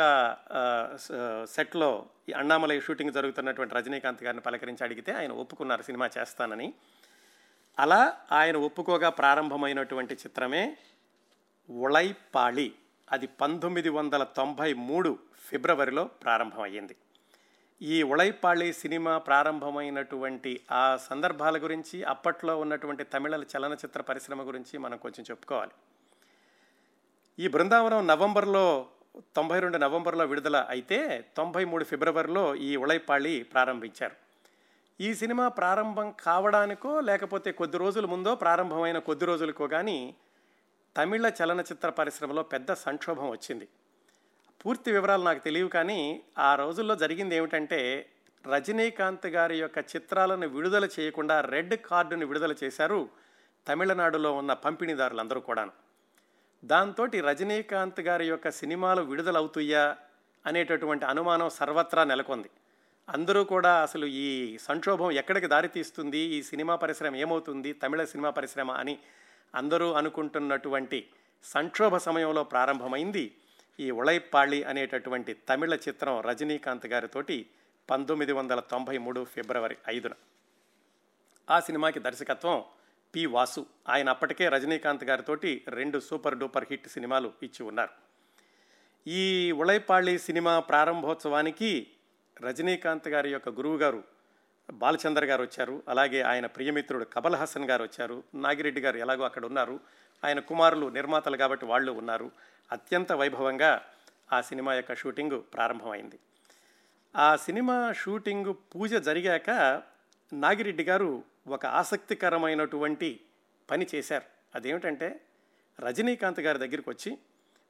సెట్లో 1.45 2.07
ఈ 2.29 2.33
అన్నామలై 2.33 2.81
షూటింగ్ 2.81 3.13
జరుగుతున్నటువంటి 3.13 3.75
రజనీకాంత్ 3.75 4.23
గారిని 4.23 4.41
పలకరించి 4.41 4.85
అడిగితే 4.85 5.13
ఆయన 5.13 5.33
ఒప్పుకున్నారు 5.33 5.83
సినిమా 5.83 6.11
చేస్తానని. 6.19 6.75
అలా 7.79 8.17
ఆయన 8.33 8.57
ఒప్పుకోగా 8.57 9.09
ప్రారంభమైనటువంటి 9.09 10.15
చిత్రమే 10.15 10.77
ఉళైపాళి 11.71 12.75
అది 13.13 13.27
పంతొమ్మిది 13.27 13.89
వందల 13.89 14.23
తొంభై 14.25 14.73
మూడు 14.73 15.19
ఫిబ్రవరిలో 15.39 16.05
ప్రారంభమయ్యింది. 16.05 16.97
ఈ 17.83 18.03
ఉళైపాళి 18.03 18.73
సినిమా 18.73 19.19
ప్రారంభమైనటువంటి 19.19 20.61
ఆ 20.73 20.97
సందర్భాల 20.97 21.63
గురించి 21.63 22.05
అప్పట్లో 22.05 22.61
ఉన్నటువంటి 22.61 23.05
తమిళ 23.05 23.45
చలనచిత్ర 23.57 24.01
పరిశ్రమ 24.01 24.49
గురించి 24.49 24.79
మనం 24.79 24.97
కొంచెం 24.97 25.25
చెప్పుకోవాలి. 25.31 25.71
ఈ 27.39 27.49
బృందావనం 27.49 28.07
నవంబర్లో 28.07 28.87
తొంభై 29.37 29.61
రెండు 29.61 29.79
నవంబర్లో 29.79 30.25
విడుదల 30.25 30.67
అయితే 30.71 30.99
తొంభై 31.37 31.65
మూడు 31.65 31.85
ఫిబ్రవరిలో 31.85 32.45
ఈ 32.55 32.77
ఉళైపాళి 32.77 33.43
ప్రారంభించారు. 33.43 34.17
ఈ 35.01 35.15
సినిమా 35.15 35.49
ప్రారంభం 35.49 36.15
కావడానికో 36.23 37.01
లేకపోతే 37.01 37.53
కొద్ది 37.53 37.79
రోజుల 37.79 38.07
ముందో 38.07 38.35
ప్రారంభమైన 38.35 38.99
కొద్ది 38.99 39.25
రోజులకో 39.25 39.67
కానీ 39.67 39.99
తమిళ 40.97 41.27
చలనచిత్ర 41.39 41.91
పరిశ్రమలో 41.91 42.43
పెద్ద 42.43 42.73
సంక్షోభం 42.73 43.31
వచ్చింది. 43.31 43.69
పూర్తి 44.61 44.93
వివరాలు 44.93 45.23
నాకు 45.23 45.43
తెలియవు 45.45 45.69
కానీ 45.69 46.01
ఆ 46.39 46.55
రోజుల్లో 46.55 46.97
జరిగింది 46.97 47.37
ఏమిటంటే 47.37 48.07
రజనీకాంత్ 48.45 49.27
గారి 49.27 49.59
యొక్క 49.59 49.79
చిత్రాలను 49.79 50.49
విడుదల 50.49 50.89
చేయకుండా 50.99 51.41
రెడ్ 51.41 51.75
కార్డును 51.75 52.27
విడుదల 52.27 52.55
చేశారు 52.65 53.09
తమిళనాడులో 53.69 54.33
ఉన్న 54.33 54.53
పంపిణీదారులందరూ 54.53 55.41
కూడాను. 55.41 55.86
దాంతో 56.65 57.05
రజనీకాంత్ 57.05 58.01
గారి 58.01 58.29
యొక్క 58.29 58.51
సినిమాలు 58.51 59.03
విడుదలవుతుయ్యా 59.03 59.97
అనేటటువంటి 60.47 61.05
అనుమానం 61.05 61.51
సర్వత్రా 61.51 62.05
నెలకొంది. 62.05 62.51
అందరూ 63.09 63.45
కూడా 63.45 63.83
అసలు 63.83 64.07
ఈ 64.07 64.59
సంక్షోభం 64.59 65.11
ఎక్కడికి 65.11 65.47
దారితీస్తుంది 65.47 66.19
ఈ 66.19 66.43
సినిమా 66.43 66.77
పరిశ్రమ 66.77 67.17
ఏమవుతుంది? 67.17 67.73
తమిళ 67.73 68.05
సినిమా 68.05 68.31
పరిశ్రమ 68.31 68.71
అని 68.71 68.99
అందరూ 69.55 69.93
అనుకుంటున్నటువంటి 69.93 71.09
సంక్షోభ 71.45 71.97
సమయంలో 71.97 72.45
ప్రారంభమైంది 72.45 73.37
ఈ 73.81 73.91
ఉళైపాళి 73.91 74.63
అనేటటువంటి 74.63 75.35
తమిళ 75.35 75.75
చిత్రం 75.75 76.21
రజనీకాంత్ 76.21 76.87
గారితోటి 76.87 77.47
పంతొమ్మిది 77.91 78.33
వందల 78.33 78.61
తొంభై 78.61 78.99
మూడు 78.99 79.25
ఫిబ్రవరి 79.25 79.77
ఐదున. 79.89 80.13
ఆ 81.51 81.61
సినిమాకి 81.61 82.01
దర్శకత్వం 82.01 82.65
పి 83.17 83.27
వాసు. 83.27 83.67
ఆయన 83.89 84.09
అప్పటికే 84.09 84.49
రజనీకాంత్ 84.49 85.05
గారితోటి 85.05 85.65
రెండు 85.69 85.99
సూపర్ 85.99 86.39
డూపర్ 86.39 86.65
హిట్ 86.71 86.89
సినిమాలు 86.89 87.33
ఇచ్చి 87.43 87.67
ఉన్నారు. 87.67 87.91
ఈ 89.09 89.53
ఉళైపాళి 89.53 90.19
సినిమా 90.19 90.61
ప్రారంభోత్సవానికి 90.61 91.87
రజనీకాంత్ 92.41 93.09
గారి 93.09 93.31
యొక్క 93.31 93.49
గురువు 93.49 93.77
గారు 93.77 94.05
బాలచందర్ 94.73 95.25
గారు 95.25 95.43
వచ్చారు. 95.43 95.83
అలాగే 95.89 96.21
ఆయన 96.21 96.47
ప్రియమిత్రుడు 96.47 97.05
కమల్ 97.05 97.35
హాసన్ 97.35 97.65
గారు 97.65 97.83
వచ్చారు. 97.83 98.23
నాగిరెడ్డి 98.35 98.81
గారు 98.81 98.97
ఎలాగో 98.97 99.25
అక్కడ 99.25 99.47
ఉన్నారు. 99.47 99.81
ఆయన 100.25 100.39
కుమారులు 100.39 100.87
నిర్మాతలు 100.87 101.37
కాబట్టి 101.37 101.67
వాళ్ళు 101.67 101.93
ఉన్నారు. 101.93 102.31
అత్యంత 102.73 103.13
వైభవంగా 103.13 103.83
ఆ 104.33 104.41
సినిమా 104.41 104.75
యొక్క 104.75 104.95
షూటింగ్ 104.95 105.43
ప్రారంభమైంది. 105.55 106.19
ఆ 107.17 107.37
సినిమా 107.37 107.93
షూటింగ్ 107.93 108.55
పూజ 108.75 108.95
జరిగాక 108.95 109.83
నాగిరెడ్డి 110.33 110.85
గారు 110.85 111.36
ఒక 111.47 111.67
ఆసక్తికరమైనటువంటి 111.67 113.21
పని 113.71 113.87
చేశారు. 113.95 114.25
అదేమిటంటే 114.55 115.21
రజనీకాంత్ 115.81 116.41
గారి 116.41 116.59
దగ్గరికి 116.59 116.91
వచ్చి 116.91 117.19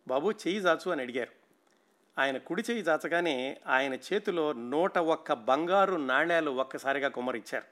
బాబు 0.08 0.30
చెయ్యి 0.30 0.60
జాచు 0.60 0.90
అని 0.90 1.02
అడిగారు. 1.02 1.30
ఆయన 2.20 2.38
కుడి 2.38 2.62
చేయి 2.70 2.82
జాచగానే 2.82 3.60
ఆయన 3.66 3.94
చేతిలో 3.94 4.52
నూట 4.52 4.98
ఒక్క 4.98 5.32
బంగారు 5.32 5.96
నాణ్యాలు 5.96 6.50
ఒక్కసారిగా 6.50 7.08
కుమ్మరిచ్చారు. 7.08 7.64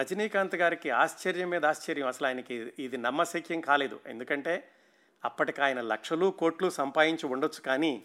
రజనీకాంత్ 0.00 0.54
గారికి 0.54 0.90
ఆశ్చర్యం 0.90 1.50
మీద 1.50 1.66
ఆశ్చర్యం. 1.66 2.06
అసలు 2.06 2.26
ఆయనకి 2.26 2.72
ఇది 2.78 2.96
నమ్మశక్యం 2.96 3.60
కాలేదు. 3.60 4.00
ఎందుకంటే 4.06 4.68
అప్పటికి 5.24 5.62
ఆయన 5.62 5.80
లక్షలు 5.80 6.34
కోట్లు 6.38 6.70
సంపాదించి 6.70 7.26
ఉండొచ్చు 7.26 7.60
కానీ 7.60 8.04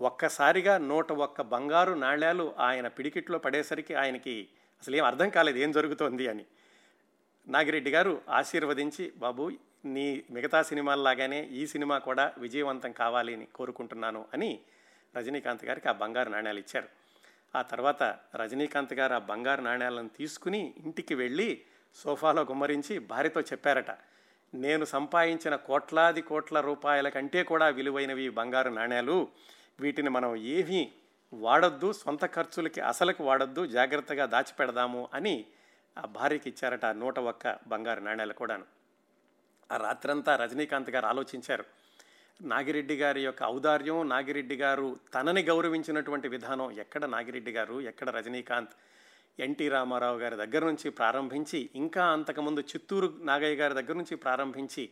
ఒక్కసారిగా 0.00 0.78
నూట 0.78 1.12
ఒక్క 1.12 1.40
బంగారు 1.40 1.94
నాణ్యాలు 1.94 2.54
ఆయన 2.58 2.88
పిడికిట్లో 2.88 3.38
పడేసరికి 3.38 3.94
ఆయనకి 3.94 4.48
అసలు 4.80 4.96
ఏం 4.96 5.04
అర్థం 5.04 5.28
కాలేదు 5.28 5.58
ఏం 5.58 5.72
జరుగుతోంది 5.72 6.28
అని. 6.28 6.44
నాగిరెడ్డి 7.48 7.90
గారు 7.90 8.22
ఆశీర్వదించి 8.28 9.12
బాబు 9.16 9.50
నీ 9.84 10.22
మిగతా 10.30 10.62
సినిమాల్లాగానే 10.62 11.44
ఈ 11.44 11.66
సినిమా 11.66 11.98
కూడా 11.98 12.32
విజయవంతం 12.38 12.92
కావాలి 12.92 13.34
అని 13.34 13.46
కోరుకుంటున్నాను 13.54 14.26
అని 14.34 14.60
రజనీకాంత్ 15.16 15.64
గారికి 15.64 15.88
ఆ 15.88 15.92
బంగారు 15.92 16.28
నాణ్యాలు 16.28 16.58
ఇచ్చారు. 16.58 16.88
ఆ 17.58 17.62
తర్వాత 17.62 18.18
రజనీకాంత్ 18.36 18.94
గారు 18.94 19.14
ఆ 19.14 19.18
బంగారు 19.18 19.60
నాణ్యాలను 19.60 20.08
తీసుకుని 20.08 20.74
ఇంటికి 20.84 21.14
వెళ్ళి 21.14 21.60
సోఫాలో 21.94 22.42
గుమ్మరించి 22.42 22.98
భార్యతో 22.98 23.40
చెప్పారట 23.40 23.90
నేను 24.54 24.84
సంపాదించిన 24.84 25.56
కోట్లాది 25.56 26.22
కోట్ల 26.22 26.60
రూపాయల 26.60 27.08
కంటే 27.08 27.42
కూడా 27.42 27.68
విలువైనవి 27.68 28.28
బంగారు 28.28 28.70
నాణ్యాలు. 28.70 29.28
వీటిని 29.80 30.10
మనం 30.10 30.36
ఏమీ 30.36 30.92
వాడొద్దు 31.32 31.92
సొంత 31.92 32.26
ఖర్చులకి 32.26 32.80
అసలుకి 32.80 33.22
వాడొద్దు 33.22 33.66
జాగ్రత్తగా 33.66 34.26
దాచిపెడదాము 34.26 35.08
అని 35.14 35.44
ఆ 35.98 36.06
భార్యకి 36.06 36.48
ఇచ్చారట 36.48 36.86
నూట 36.86 37.18
ఒక్క 37.18 37.58
బంగారు 37.66 38.00
నాణ్యాలు 38.00 38.32
కూడాను. 38.32 38.64
ఆ 39.72 39.76
రాత్రంతా 39.76 40.36
రజనీకాంత్ 40.36 40.90
గారు 40.90 41.06
ఆలోచించారు. 41.06 41.64
నాగిరెడ్డి 42.42 42.96
గారి 42.96 43.24
యొక్క 43.24 43.42
ఔదార్యం 43.42 44.08
నాగిరెడ్డి 44.08 44.56
గారు 44.56 44.96
తనని 45.14 45.42
గౌరవించినటువంటి 45.42 46.28
విధానం 46.28 46.72
ఎక్కడ 46.72 47.04
నాగిరెడ్డి 47.04 47.52
గారు 47.52 47.80
ఎక్కడ 47.80 48.10
రజనీకాంత్? 48.10 48.70
ఎన్టీ 49.40 49.68
రామారావు 49.68 50.18
గారి 50.18 50.36
దగ్గర 50.36 50.64
నుంచి 50.64 50.90
ప్రారంభించి 50.90 51.70
ఇంకా 51.74 52.06
అంతకుముందు 52.06 52.60
చిత్తూరు 52.60 53.18
నాగయ్య 53.20 53.56
గారి 53.56 53.74
దగ్గర 53.74 53.92
నుంచి 53.92 54.16
ప్రారంభించి 54.16 54.90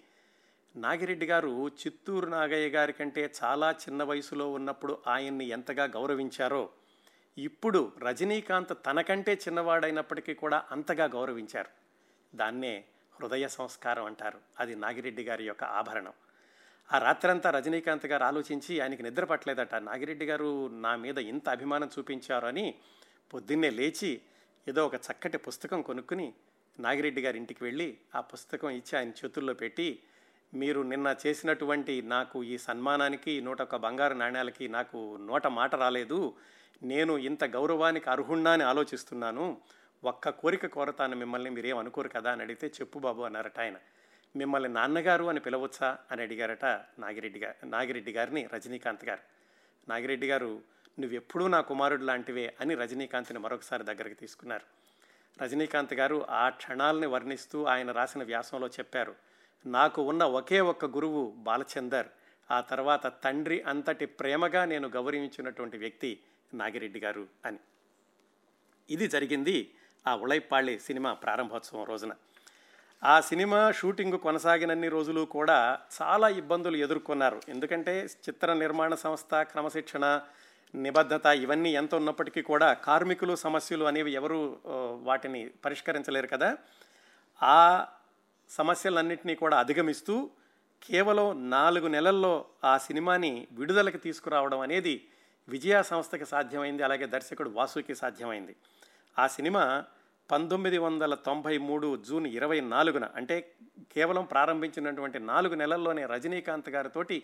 నాగిరెడ్డి 0.76 1.26
గారు 1.26 1.68
చిత్తూరు 1.68 2.26
నాగయ్య 2.26 2.68
గారి 2.68 2.92
కంటే 2.92 3.32
చాలా 3.44 3.70
చిన్న 3.70 4.02
వయసులో 4.02 4.52
ఉన్నప్పుడు 4.52 4.98
ఆయన్ని 5.06 5.48
ఎంతగా 5.48 5.84
గౌరవించారో 5.84 6.70
ఇప్పుడు 7.38 7.92
రజనీకాంత్ 7.98 8.78
తనకంటే 8.86 9.34
చిన్నవాడైనప్పటికీ 9.34 10.34
కూడా 10.34 10.64
అంతగా 10.72 11.04
గౌరవించారు. 11.04 11.70
దాన్నే 12.36 12.84
హృదయ 13.20 13.48
సంస్కారం 13.48 14.04
అంటారు. 14.04 14.38
అది 14.60 14.74
నాగిరెడ్డి 14.74 15.22
గారి 15.22 15.46
యొక్క 15.46 15.64
ఆభరణం. 15.64 16.12
ఆ 16.92 16.98
రాత్రంతా 16.98 17.50
రజనీకాంత్ 17.50 18.06
గారు 18.06 18.24
ఆలోచించి 18.24 18.80
ఆయనకి 18.80 19.02
నిద్ర 19.02 19.24
పట్టలేదట 19.24 19.74
నాగిరెడ్డి 19.74 20.26
గారు 20.26 20.68
నా 20.68 20.96
మీద 20.96 21.18
ఇంత 21.18 21.48
అభిమానం 21.48 21.90
చూపించారు 21.98 22.46
అని 22.46 22.74
పొద్దున్నే 23.34 23.70
లేచి 23.70 24.20
ఏదో 24.68 24.86
ఒక 24.86 24.94
చక్కటి 24.94 25.38
పుస్తకం 25.38 25.82
కొనుక్కుని 25.82 26.34
నాగిరెడ్డి 26.80 27.22
గారి 27.22 27.38
ఇంటికి 27.38 27.64
వెళ్ళి 27.64 27.98
ఆ 28.14 28.20
పుస్తకం 28.20 28.70
ఇచ్చి 28.70 28.98
ఆయన 28.98 29.08
చేతుల్లో 29.08 29.54
పెట్టి 29.54 30.00
మీరు 30.54 30.80
నిన్న 30.80 31.16
చేసినటువంటి 31.26 32.02
నాకు 32.02 32.44
ఈ 32.44 32.58
సన్మానానికి 32.58 33.40
నూట 33.40 33.62
ఒక 33.62 33.76
బంగారు 33.76 34.14
నాణ్యాలకి 34.14 34.68
నాకు 34.68 35.18
నోట 35.20 35.46
మాట 35.46 35.74
రాలేదు. 35.74 36.34
నేను 36.82 37.18
ఇంత 37.18 37.44
గౌరవానికి 37.44 38.10
అర్హుణ్ణా 38.10 38.50
అని 38.50 38.62
ఆలోచిస్తున్నాను. 38.62 39.60
ఒక్క 40.04 40.28
కోరిక 40.28 40.66
కోరతాను 40.66 41.16
మిమ్మల్ని. 41.16 41.50
మీరేం 41.50 41.78
అనుకోరు 41.78 42.08
కదా 42.08 42.32
అని 42.32 42.42
అడిగితే 42.42 42.66
చెప్పు 42.66 42.98
బాబు 42.98 43.22
అన్నారట 43.22 43.60
ఆయన. 43.60 43.74
మిమ్మల్ని 44.36 44.68
నాన్నగారు 44.68 45.24
అని 45.24 45.40
పిలవచ్చా 45.40 45.98
అని 46.10 46.22
అడిగారట 46.22 46.64
నాగిరెడ్డి 46.98 47.40
గారు 47.40 47.66
నాగిరెడ్డి 47.66 48.12
గారిని 48.12 48.48
రజనీకాంత్ 48.54 49.04
గారు. 49.04 49.20
నాగిరెడ్డి 49.90 50.28
గారు 50.28 50.60
నువ్వెప్పుడూ 51.00 51.48
నా 51.48 51.60
కుమారుడు 51.60 52.04
లాంటివే 52.04 52.54
అని 52.60 52.74
రజనీకాంత్ని 52.74 53.38
మరొకసారి 53.38 53.84
దగ్గరికి 53.84 54.14
తీసుకున్నారు. 54.14 54.64
రజనీకాంత్ 55.44 55.94
గారు 55.94 56.26
ఆ 56.30 56.48
క్షణాలని 56.48 57.06
వర్ణిస్తూ 57.06 57.64
ఆయన 57.64 57.92
రాసిన 57.92 58.22
వ్యాసంలో 58.22 58.66
చెప్పారు. 58.66 59.14
నాకు 59.66 60.02
ఉన్న 60.02 60.24
ఒకే 60.24 60.60
ఒక్క 60.60 60.84
గురువు 60.84 61.34
బాలచందర్ 61.36 62.06
ఆ 62.50 62.60
తర్వాత 62.60 63.12
తండ్రి 63.24 63.62
అంతటి 63.62 64.06
ప్రేమగా 64.06 64.64
నేను 64.64 64.88
గౌరవించినటువంటి 64.88 65.78
వ్యక్తి 65.78 66.20
నాగిరెడ్డి 66.54 67.00
గారు 67.00 67.26
అని. 67.44 67.58
ఇది 68.90 69.08
జరిగింది 69.08 69.70
ఆ 70.06 70.16
ఉళైపాళ్ళి 70.16 70.78
సినిమా 70.78 71.14
ప్రారంభోత్సవం 71.14 71.84
రోజున. 71.84 72.12
ఆ 73.04 73.20
సినిమా 73.20 73.70
షూటింగ్ 73.70 74.18
కొనసాగినన్ని 74.18 74.88
రోజులు 74.88 75.20
కూడా 75.20 75.78
చాలా 76.02 76.28
ఇబ్బందులు 76.28 76.76
ఎదుర్కొన్నారు. 76.76 77.40
ఎందుకంటే 77.48 78.04
చిత్ర 78.04 78.52
నిర్మాణ 78.52 78.94
సంస్థ 78.94 79.34
క్రమశిక్షణ 79.34 80.20
నిబద్ధత 80.74 81.26
ఇవన్నీ 81.26 81.70
ఎంత 81.70 81.94
ఉన్నప్పటికీ 81.94 82.42
కూడా 82.42 82.72
కార్మికులు 82.72 83.36
సమస్యలు 83.36 83.84
అనేవి 83.84 84.12
ఎవరు 84.12 84.60
వాటిని 85.02 85.50
పరిష్కరించలేరు 85.64 86.26
కదా. 86.26 86.56
ఆ 87.42 87.86
సమస్యలన్నింటినీ 88.58 89.34
కూడా 89.34 89.56
అధిగమిస్తూ 89.58 90.30
కేవలం 90.82 91.50
నాలుగు 91.50 91.86
నెలల్లో 91.86 92.34
ఆ 92.64 92.72
సినిమాని 92.78 93.32
విడుదలకి 93.52 93.98
తీసుకురావడం 93.98 94.60
అనేది 94.60 94.94
విజయ 95.48 95.76
సంస్థకి 95.82 96.24
సాధ్యమైంది 96.24 96.82
అలాగే 96.82 97.06
దర్శకుడు 97.06 97.50
వాసుకి 97.50 97.94
సాధ్యమైంది. 97.94 98.54
ఆ 99.18 99.26
సినిమా 99.26 99.84
పంతొమ్మిది 100.30 100.78
వందల 100.78 101.14
తొంభై 101.14 101.58
మూడు 101.58 101.88
జూన్ 102.08 102.26
ఇరవై 102.26 102.60
నాలుగున 102.60 103.06
అంటే 103.16 103.36
కేవలం 103.94 104.24
ప్రారంభించినటువంటి 104.24 105.18
నాలుగు 105.18 105.54
నెలల్లోనే 105.54 106.04
రజనీకాంత్ 106.06 106.70
గారితోటి 106.70 107.18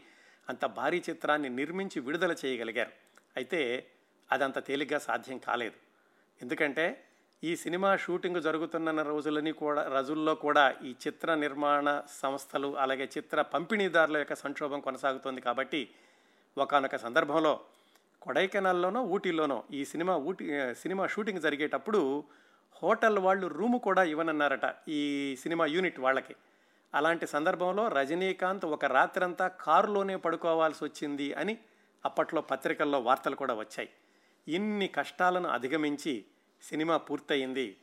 అంత 0.48 0.64
భారీ 0.78 0.98
చిత్రాన్ని 1.10 1.48
నిర్మించి 1.48 1.98
విడుదల 2.00 2.34
చేయగలిగారు. 2.44 2.92
అయితే 3.36 3.60
అదంత 4.32 4.58
తేలిగ్గా 4.66 4.98
సాధ్యం 4.98 5.38
కాలేదు. 5.38 5.78
ఎందుకంటే 6.42 6.86
ఈ 7.42 7.56
సినిమా 7.56 7.96
షూటింగ్ 7.96 8.42
జరుగుతున్న 8.42 9.02
రోజులని 9.02 9.52
కూడా 9.52 9.82
రోజుల్లో 9.88 10.34
కూడా 10.34 10.74
ఈ 10.84 10.94
చిత్ర 11.06 11.34
నిర్మాణ 11.34 12.02
సంస్థలు 12.22 12.76
అలాగే 12.76 13.08
చిత్ర 13.18 13.42
పంపిణీదారుల 13.42 14.16
యొక్క 14.16 14.34
సంక్షోభం 14.34 14.80
కొనసాగుతోంది 14.80 15.40
కాబట్టి 15.40 15.88
ఒకానొక 16.58 16.96
సందర్భంలో 16.96 17.60
కొడైకెనాల్లోనో 18.22 19.02
ఊటీలోనో 19.02 19.64
ఈ 19.72 19.84
సినిమా 19.84 20.16
ఊటీ 20.16 20.46
సినిమా 20.72 21.06
షూటింగ్ 21.06 21.40
జరిగేటప్పుడు 21.40 22.24
హోటల్ 22.82 23.18
వాళ్ళు 23.18 23.46
రూము 23.46 23.78
కూడా 23.78 24.02
ఇవ్వనన్నారట 24.02 24.74
ఈ 24.88 25.36
సినిమా 25.42 25.66
యూనిట్ 25.66 26.00
వాళ్ళకి. 26.00 26.34
అలాంటి 26.94 27.26
సందర్భంలో 27.26 27.88
రజనీకాంత్ 27.88 28.64
ఒక 28.64 28.84
రాత్రంతా 28.84 29.48
కారులోనే 29.48 30.16
పడుకోవాల్సి 30.16 30.84
వచ్చింది 30.84 31.32
అని 31.32 31.58
అప్పట్లో 32.04 32.40
పత్రికల్లో 32.40 33.00
వార్తలు 33.00 33.36
కూడా 33.36 33.54
వచ్చాయి. 33.54 33.88
ఇన్ని 34.48 34.88
కష్టాలను 34.88 35.48
అధిగమించి 35.48 36.24
సినిమా 36.62 36.96
పూర్తయింది 36.96 37.76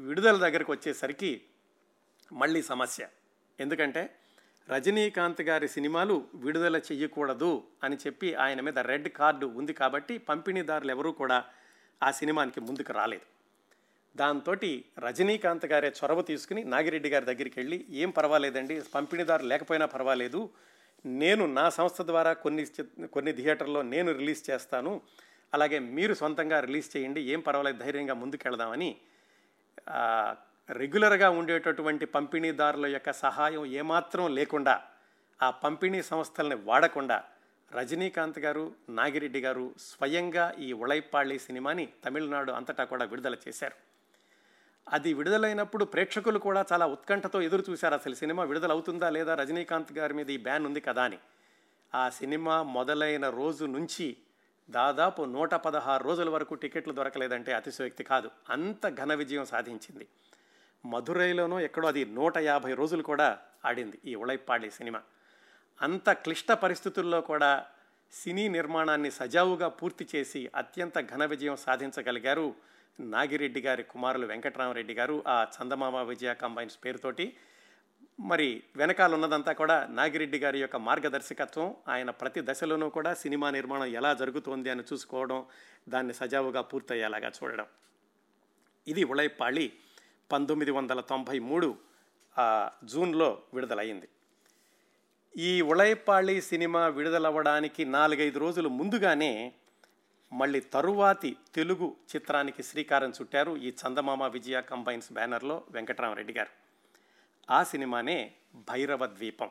విడుదల 0.00 0.36
దగ్గరకు 0.36 0.72
వచ్చేసరికి 0.72 1.42
మళ్ళీ 2.32 2.62
సమస్య. 2.62 3.08
ఎందుకంటే 3.60 4.16
రజనీకాంత్ 4.70 5.42
గారి 5.42 5.68
సినిమాలు 5.68 6.26
విడుదల 6.34 6.76
చెయ్యకూడదు 6.76 7.62
అని 7.84 7.96
చెప్పి 7.96 8.34
ఆయన 8.34 8.60
మీద 8.60 8.78
రెడ్ 8.78 9.08
కార్డు 9.08 9.46
ఉంది 9.46 9.72
కాబట్టి 9.72 10.18
పంపిణీదారులు 10.18 10.90
ఎవరూ 10.90 11.12
కూడా 11.12 11.44
ఆ 12.02 12.10
సినిమానికి 12.10 12.60
ముందుకు 12.60 12.92
రాలేదు. 12.92 13.26
దాంతో 14.16 14.54
రజనీకాంత్ 14.98 15.66
గారే 15.66 15.88
చొరవ 15.88 16.22
తీసుకుని 16.22 16.64
నాగిరెడ్డి 16.64 17.08
గారి 17.08 17.24
దగ్గరికి 17.24 17.54
వెళ్ళి 17.56 17.86
ఏం 17.90 18.10
పర్వాలేదండి 18.10 18.80
పంపిణీదారు 18.94 19.44
లేకపోయినా 19.44 19.86
పర్వాలేదు. 19.86 20.50
నేను 21.06 21.46
నా 21.46 21.70
సంస్థ 21.70 22.02
ద్వారా 22.02 22.32
కొన్ని 22.32 22.66
కొన్ని 23.06 23.32
థియేటర్లో 23.32 23.82
నేను 23.82 24.12
రిలీజ్ 24.12 24.50
చేస్తాను. 24.50 25.00
అలాగే 25.54 25.78
మీరు 25.78 26.14
సొంతంగా 26.14 26.58
రిలీజ్ 26.60 26.88
చేయండి 26.96 27.20
ఏం 27.34 27.40
పర్వాలేదు 27.40 27.78
ధైర్యంగా 27.78 28.14
ముందుకెళ్దామని 28.14 28.90
రెగ్యులర్గా 30.70 31.28
ఉండేటటువంటి 31.30 32.06
పంపిణీదారుల 32.06 32.86
యొక్క 32.86 33.10
సహాయం 33.12 33.64
ఏమాత్రం 33.80 34.34
లేకుండా 34.34 34.74
ఆ 35.42 35.48
పంపిణీ 35.50 36.02
సంస్థల్ని 36.02 36.56
వాడకుండా 36.64 37.18
రజనీకాంత్ 37.72 38.38
గారు 38.38 38.64
నాగిరెడ్డి 38.90 39.40
గారు 39.40 39.64
స్వయంగా 39.78 40.44
ఈ 40.58 40.68
ఉళైపాళ్ళి 40.72 41.38
సినిమాని 41.38 41.86
తమిళనాడు 42.04 42.52
అంతటా 42.52 42.84
కూడా 42.84 43.04
విడుదల 43.04 43.36
చేశారు. 43.48 43.76
అది 44.86 45.10
విడుదలైనప్పుడు 45.14 45.84
ప్రేక్షకులు 45.84 46.38
కూడా 46.38 46.64
చాలా 46.72 46.86
ఉత్కంఠతో 46.86 47.38
ఎదురు 47.42 47.64
చూశారు 47.70 47.94
అసలు 47.94 48.14
సినిమా 48.14 48.42
విడుదలవుతుందా 48.44 49.08
లేదా 49.10 49.34
రజనీకాంత్ 49.34 49.92
గారి 49.92 50.14
మీద 50.14 50.30
ఈ 50.30 50.36
బ్యాన్ 50.36 50.66
ఉంది 50.66 50.80
కదా 50.80 51.02
అని. 51.02 51.18
ఆ 51.94 52.04
సినిమా 52.10 52.62
మొదలైన 52.62 53.28
రోజు 53.30 53.64
నుంచి 53.64 54.16
దాదాపు 54.70 55.22
నూట 55.22 55.54
పదహారు 55.54 56.04
రోజుల 56.04 56.28
వరకు 56.28 56.54
టికెట్లు 56.54 56.92
దొరకలేదంటే 56.92 57.52
అతిశయోక్తి 57.52 58.04
కాదు. 58.04 58.30
అంత 58.50 58.88
ఘన 58.88 59.14
విజయం 59.14 59.44
సాధించింది. 59.44 60.08
మధురైలోనూ 60.86 61.58
ఎక్కడో 61.58 61.88
అది 61.88 62.04
నూట 62.04 62.38
యాభై 62.38 62.74
రోజులు 62.74 63.02
కూడా 63.02 63.38
ఆడింది 63.64 63.98
ఈ 64.04 64.14
ఉళైపాళి 64.14 64.70
సినిమా. 64.70 65.02
అంత 65.82 66.10
క్లిష్ట 66.10 66.52
పరిస్థితుల్లో 66.52 67.20
కూడా 67.20 67.66
సినీ 68.12 68.48
నిర్మాణాన్ని 68.48 69.10
సజావుగా 69.10 69.68
పూర్తి 69.68 70.08
చేసి 70.14 70.50
అత్యంత 70.56 71.00
ఘన 71.00 71.24
విజయం 71.24 71.56
సాధించగలిగారు 71.56 72.54
నాగిరెడ్డి 73.00 73.60
గారి 73.60 73.82
కుమారులు 73.82 74.26
వెంకటరామరెడ్డి 74.26 74.94
గారు. 74.94 75.24
ఆ 75.28 75.46
చందమామ 75.56 75.96
విజయ 75.96 76.34
కంబైన్స్ 76.34 76.78
పేరుతోటి 76.84 77.36
మరి 78.18 78.62
వెనకాల 78.76 79.14
ఉన్నదంతా 79.14 79.52
కూడా 79.52 79.86
నాగిరెడ్డి 79.90 80.38
గారి 80.38 80.58
యొక్క 80.60 80.76
మార్గదర్శకత్వం. 80.76 81.74
ఆయన 81.88 82.10
ప్రతి 82.10 82.40
దశలోనూ 82.40 82.88
కూడా 82.88 83.14
సినిమా 83.14 83.50
నిర్మాణం 83.50 83.86
ఎలా 83.86 84.14
జరుగుతోంది 84.14 84.70
అని 84.70 84.82
చూసుకోవడం 84.92 85.44
దాన్ని 85.88 86.14
సజావుగా 86.14 86.62
పూర్తయ్యేలాగా 86.62 87.30
చూడడం. 87.38 87.66
ఇది 88.86 89.04
ఉళైపాళి 89.04 89.72
పంతొమ్మిది 90.32 90.70
వందల 90.70 91.00
తొంభై 91.00 91.38
మూడు 91.38 91.68
జూన్లో 92.84 93.42
విడుదలయ్యింది. 93.54 94.08
ఈ 95.36 95.60
ఉళైపాళి 95.60 96.40
సినిమా 96.40 96.88
విడుదలవ్వడానికి 96.88 97.84
నాలుగైదు 97.84 98.38
రోజులు 98.38 98.68
ముందుగానే 98.68 99.52
మళ్ళీ 100.32 100.60
తరువాతి 100.60 101.36
తెలుగు 101.54 101.96
చిత్రానికి 102.12 102.62
శ్రీకారం 102.62 103.10
చుట్టారు 103.10 103.56
ఈ 103.56 103.72
చందమామ 103.80 104.26
విజయ 104.26 104.60
కంబైన్స్ 104.60 105.12
బ్యానర్లో 105.12 105.62
వెంకటరామరెడ్డి 105.70 106.32
గారు. 106.32 106.63
ఆ 107.50 107.62
సినిమానే 107.62 108.32
భైరవ 108.54 109.06
ద్వీపం 109.06 109.50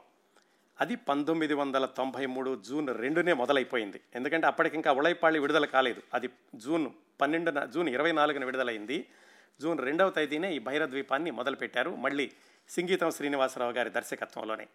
అది 0.81 0.95
పంతొమ్మిది 0.95 1.53
వందల 1.53 1.85
తొంభై 1.85 2.25
మూడు 2.25 2.61
జూన్ 2.61 2.87
రెండునే 2.97 3.33
మొదలైపోయింది. 3.33 4.01
ఎందుకంటే 4.15 4.47
అప్పటికింకా 4.47 4.91
ఉళైపాళి 4.91 5.39
విడుదల 5.39 5.65
కాలేదు. 5.65 6.01
అది 6.13 6.29
జూన్ 6.55 6.89
పన్నెండున 7.21 7.65
జూన్ 7.65 7.89
ఇరవై 7.89 8.11
నాలుగున 8.11 8.45
విడుదలైంది. 8.45 9.07
జూన్ 9.61 9.79
రెండవ 9.79 10.09
తేదీనే 10.09 10.55
ఈ 10.55 10.59
భైరద్వీపాన్ని 10.59 11.31
మొదలుపెట్టారు. 11.31 11.95
మళ్ళీ 11.95 12.31
సింగీతం 12.69 13.11
శ్రీనివాసరావు 13.11 13.71
గారి 13.71 13.89
దర్శకత్వంలోనే. 13.89 14.67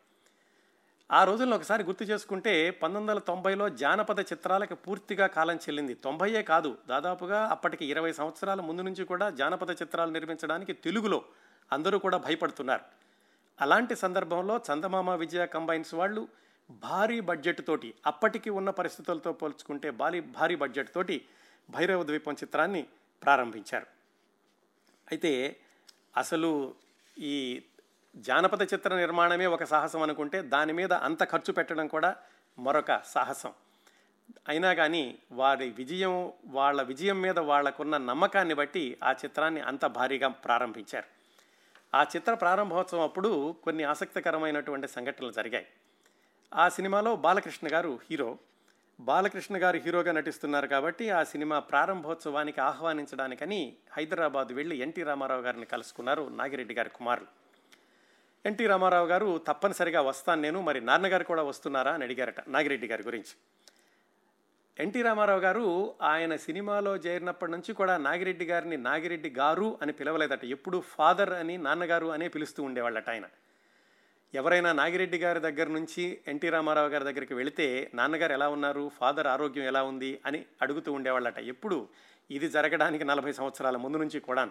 ఆ 1.13 1.25
రోజుల్లో 1.25 1.57
ఒకసారి 1.57 1.83
గుర్తు 1.83 2.05
చేసుకుంటే 2.05 2.71
పంతొమ్మిది 2.71 3.11
వందల 3.11 3.19
తొంభైలో 3.19 3.69
జానపద 3.69 4.21
చిత్రాలకు 4.21 4.75
పూర్తిగా 4.75 5.27
కాలం 5.27 5.57
చెల్లింది. 5.57 5.95
తొంభైయే 5.95 6.43
కాదు. 6.43 6.79
దాదాపుగా 6.89 7.47
అప్పటికి 7.47 7.87
ఇరవై 7.87 8.13
సంవత్సరాల 8.13 8.61
ముందు 8.61 8.83
నుంచి 8.83 9.05
కూడా 9.05 9.31
జానపద 9.31 9.71
చిత్రాలు 9.71 10.11
నిర్మించడానికి 10.11 10.73
తెలుగులో 10.73 11.25
అందరూ 11.73 11.99
కూడా 11.99 12.19
భయపడుతున్నారు. 12.19 13.08
అలాంటి 13.61 13.97
సందర్భంలో 13.97 14.61
చందమామ 14.73 15.11
విజయ 15.11 15.47
కంబైన్స్ 15.47 15.95
వాళ్ళు 15.95 16.29
భారీ 16.71 17.21
బడ్జెట్ 17.21 17.67
తోటి 17.67 17.95
అప్పటికి 18.07 18.51
ఉన్న 18.51 18.71
పరిస్థితులతో 18.71 19.33
పోల్చుకుంటే 19.33 19.91
భారీ 19.91 20.21
భారీ 20.21 20.57
బడ్జెట్ 20.57 20.95
తోటి 20.95 21.25
భైరవ 21.71 22.03
ద్వీపం 22.03 22.33
చిత్రాన్ని 22.33 22.87
ప్రారంభించారు. 23.23 23.87
అయితే 25.11 25.57
అసలు 26.17 26.75
ఈ 27.19 27.63
జానపద 28.17 28.63
చిత్ర 28.63 28.97
నిర్మాణమే 28.97 29.47
ఒక 29.47 29.65
సాహసం 29.65 30.03
అనుకుంటే 30.03 30.43
దాని 30.43 30.73
మీద 30.73 30.93
అంత 30.93 31.25
ఖర్చు 31.25 31.53
పెట్టడం 31.53 31.87
కూడా 31.87 32.17
మరొక 32.59 33.03
సాహసం. 33.05 33.53
అయినా 34.49 34.75
కానీ 34.75 35.19
వారి 35.33 35.71
విజయం 35.71 36.33
వాళ్ళ 36.47 36.83
విజయం 36.83 37.21
మీద 37.21 37.39
వాళ్ళకున్న 37.39 37.97
నమ్మకాన్ని 37.97 38.55
బట్టి 38.55 38.99
ఆ 39.05 39.13
చిత్రాన్ని 39.13 39.61
అంత 39.61 39.87
భారీగా 39.87 40.29
ప్రారంభించారు. 40.29 41.18
ఆ 41.95 42.03
చిత్ర 42.03 42.35
ప్రారంభోత్సవం 42.35 43.01
అప్పుడు 43.01 43.55
కొన్ని 43.65 43.85
ఆసక్తికరమైనటువంటి 43.85 44.89
సంఘటనలు 44.89 45.33
జరిగాయి. 45.33 45.67
ఆ 46.55 46.69
సినిమాలో 46.69 47.17
బాలకృష్ణ 47.17 47.73
గారు 47.73 48.01
హీరో. 48.11 48.39
బాలకృష్ణ 49.01 49.63
గారు 49.63 49.79
హీరోగా 49.79 50.13
నటిస్తున్నారు 50.13 50.67
కాబట్టి 50.67 51.11
ఆ 51.11 51.25
సినిమా 51.25 51.59
ప్రారంభోత్సవానికి 51.59 52.61
ఆహ్వానించడానికని 52.61 53.77
హైదరాబాద్ 53.93 54.53
వెళ్ళి 54.53 54.77
ఎన్టీ 54.77 55.03
రామారావు 55.03 55.41
గారిని 55.41 55.67
కలుసుకున్నారు 55.67 56.29
నాగిరెడ్డి 56.29 56.75
గారి 56.75 56.91
కుమారులు. 56.91 57.27
ఎన్టీ 58.47 58.67
రామారావు 58.67 59.07
గారు 59.07 59.39
తప్పనిసరిగా 59.39 60.01
వస్తాను 60.01 60.43
నేను 60.43 60.61
మరి 60.61 60.81
నాన్నగారు 60.81 61.25
కూడా 61.25 61.43
వస్తున్నారా 61.43 61.93
అని 61.93 62.05
అడిగారట 62.05 62.49
నాగిరెడ్డి 62.49 62.87
గారి 62.87 63.03
గురించి. 63.03 63.35
ఎన్టీ 64.81 65.03
రామారావు 65.03 65.41
గారు 65.41 65.95
ఆయన 66.03 66.37
సినిమాలో 66.37 66.97
చేరినప్పటి 66.97 67.53
నుంచి 67.53 67.75
కూడా 67.75 67.97
నాగిరెడ్డి 67.97 68.45
గారిని 68.45 68.77
నాగిరెడ్డి 68.77 69.31
గారు 69.31 69.79
అని 69.83 69.93
పిలవలేదట. 69.93 70.45
ఎప్పుడు 70.45 70.83
ఫాదర్ 70.87 71.31
అని 71.31 71.59
నాన్నగారు 71.59 72.07
అనే 72.07 72.29
పిలుస్తూ 72.29 72.63
ఉండేవాళ్ళట 72.63 73.11
ఆయన. 73.11 73.25
ఎవరైనా 74.35 74.73
నాగిరెడ్డి 74.73 75.19
గారి 75.19 75.41
దగ్గర 75.41 75.69
నుంచి 75.69 76.21
ఎన్టీ 76.29 76.49
రామారావు 76.49 76.89
గారి 76.89 77.05
దగ్గరికి 77.05 77.35
వెళితే 77.35 77.91
నాన్నగారు 77.95 78.33
ఎలా 78.33 78.49
ఉన్నారు? 78.49 78.91
ఫాదర్ 79.01 79.27
ఆరోగ్యం 79.27 79.65
ఎలా 79.65 79.83
ఉంది? 79.83 80.21
అని 80.27 80.45
అడుగుతూ 80.63 80.93
ఉండేవాళ్ళట. 80.93 81.39
ఎప్పుడు? 81.39 81.89
ఇది 82.31 82.49
జరగడానికి 82.49 83.05
నలభై 83.05 83.33
సంవత్సరాల 83.33 83.77
ముందు 83.77 83.97
నుంచి 83.97 84.21
కూడాను. 84.21 84.51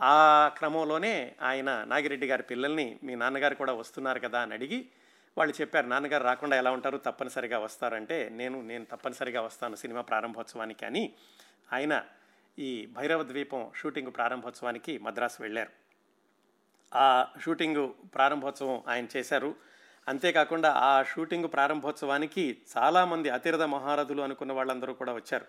ఆ 0.00 0.50
క్రమంలోనే 0.58 1.34
ఆయన 1.42 1.84
నాగిరెడ్డి 1.88 2.26
గారి 2.26 2.42
పిల్లల్ని 2.42 2.98
మీ 3.04 3.14
నాన్నగారు 3.14 3.54
కూడా 3.54 3.72
వస్తున్నారు 3.72 4.20
కదా 4.20 4.40
అని 4.40 4.52
అడిగి 4.52 4.86
వాళ్ళు 5.38 5.60
చెప్పారు 5.60 5.86
నాన్నగారు 5.86 6.24
రాకుండా 6.24 6.56
ఎలా 6.56 6.70
ఉంటారు? 6.70 6.98
తప్పనిసరిగా 6.98 7.58
వస్తారంటే 7.58 8.28
నేను 8.28 8.62
నేను 8.62 8.84
తప్పనిసరిగా 8.84 9.42
వస్తాను 9.42 9.76
సినిమా 9.76 10.00
ప్రారంభోత్సవానికి 10.00 10.86
అని 10.86 11.12
ఆయన 11.72 12.04
ఈ 12.58 12.86
భైరవ 12.86 13.22
ద్వీపం 13.22 13.70
షూటింగ్ 13.76 14.12
ప్రారంభోత్సవానికి 14.16 14.98
మద్రాసు 14.98 15.42
వెళ్ళారు. 15.42 15.70
ఆ 16.94 17.26
షూటింగ్ 17.40 17.92
ప్రారంభోత్సవం 18.14 18.82
ఆయన 18.88 19.06
చేశారు. 19.16 19.54
అంతేకాకుండా 20.08 20.72
ఆ 20.72 21.02
షూటింగ్ 21.02 21.48
ప్రారంభోత్సవానికి 21.52 22.62
చాలామంది 22.78 23.30
అతిరథ 23.30 23.62
మహారథులు 23.62 24.22
అనుకున్న 24.22 24.52
వాళ్ళందరూ 24.52 24.94
కూడా 24.94 25.12
వచ్చారు. 25.12 25.46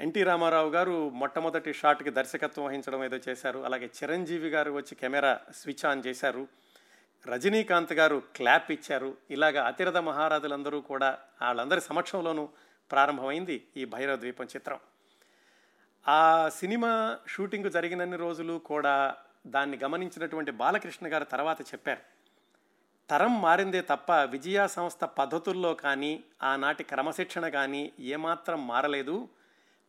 ఎన్టీ 0.00 0.22
రామారావు 0.22 0.70
గారు 0.70 1.08
మొట్టమొదటి 1.08 1.74
షాట్కి 1.74 2.10
దర్శకత్వం 2.10 2.64
వహించడం 2.64 3.04
ఏదో 3.04 3.18
చేశారు. 3.28 3.58
అలాగే 3.58 3.86
చిరంజీవి 3.86 4.48
గారు 4.48 4.72
వచ్చి 4.72 4.94
కెమెరా 4.94 5.40
స్విచ్ 5.54 5.86
ఆన్ 5.86 6.02
చేశారు. 6.06 6.48
రజనీకాంత్ 7.26 7.92
గారు 7.92 8.22
క్లాప్ 8.36 8.72
ఇచ్చారు. 8.72 9.16
ఇలాగ 9.30 9.60
అతిరథ 9.60 9.96
మహారాజులందరూ 9.96 10.80
కూడా 10.80 11.18
వాళ్ళందరి 11.42 11.80
సమక్షంలోనూ 11.80 12.48
ప్రారంభమైంది 12.90 13.66
ఈ 13.76 13.84
భైరవ 13.84 14.16
ద్వీపం 14.16 14.44
చిత్రం. 14.44 14.78
ఆ 16.08 16.48
సినిమా 16.48 17.18
షూటింగ్ 17.28 17.70
జరిగినన్ని 17.70 18.16
రోజులు 18.16 18.58
కూడా 18.58 19.16
దాన్ని 19.46 19.78
గమనించినటువంటి 19.84 20.50
బాలకృష్ణ 20.50 21.12
గారు 21.12 21.24
తర్వాత 21.24 21.60
చెప్పారు. 21.60 22.00
తరం 23.10 23.40
మారిందే 23.40 23.80
తప్ప 23.80 24.12
విజయ 24.12 24.68
సంస్థ 24.68 25.04
పద్ధతుల్లో 25.04 25.74
కానీ 25.74 26.24
ఆనాటి 26.42 26.84
క్రమశిక్షణ 26.84 27.48
కానీ 27.48 27.92
ఏమాత్రం 28.00 28.66
మారలేదు. 28.66 29.28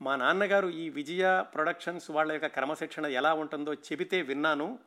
మా 0.01 0.15
నాన్నగారు 0.15 0.67
ఈ 0.67 0.89
విజయ 0.89 1.43
ప్రొడక్షన్స్ 1.53 2.11
వాళ్ళ 2.11 2.31
యొక్క 2.31 2.47
క్రమశిక్షణ 2.47 3.05
ఎలా 3.05 3.33
ఉంటుందో 3.33 3.73
చెబితే 3.73 4.21
విన్నాను. 4.21 4.79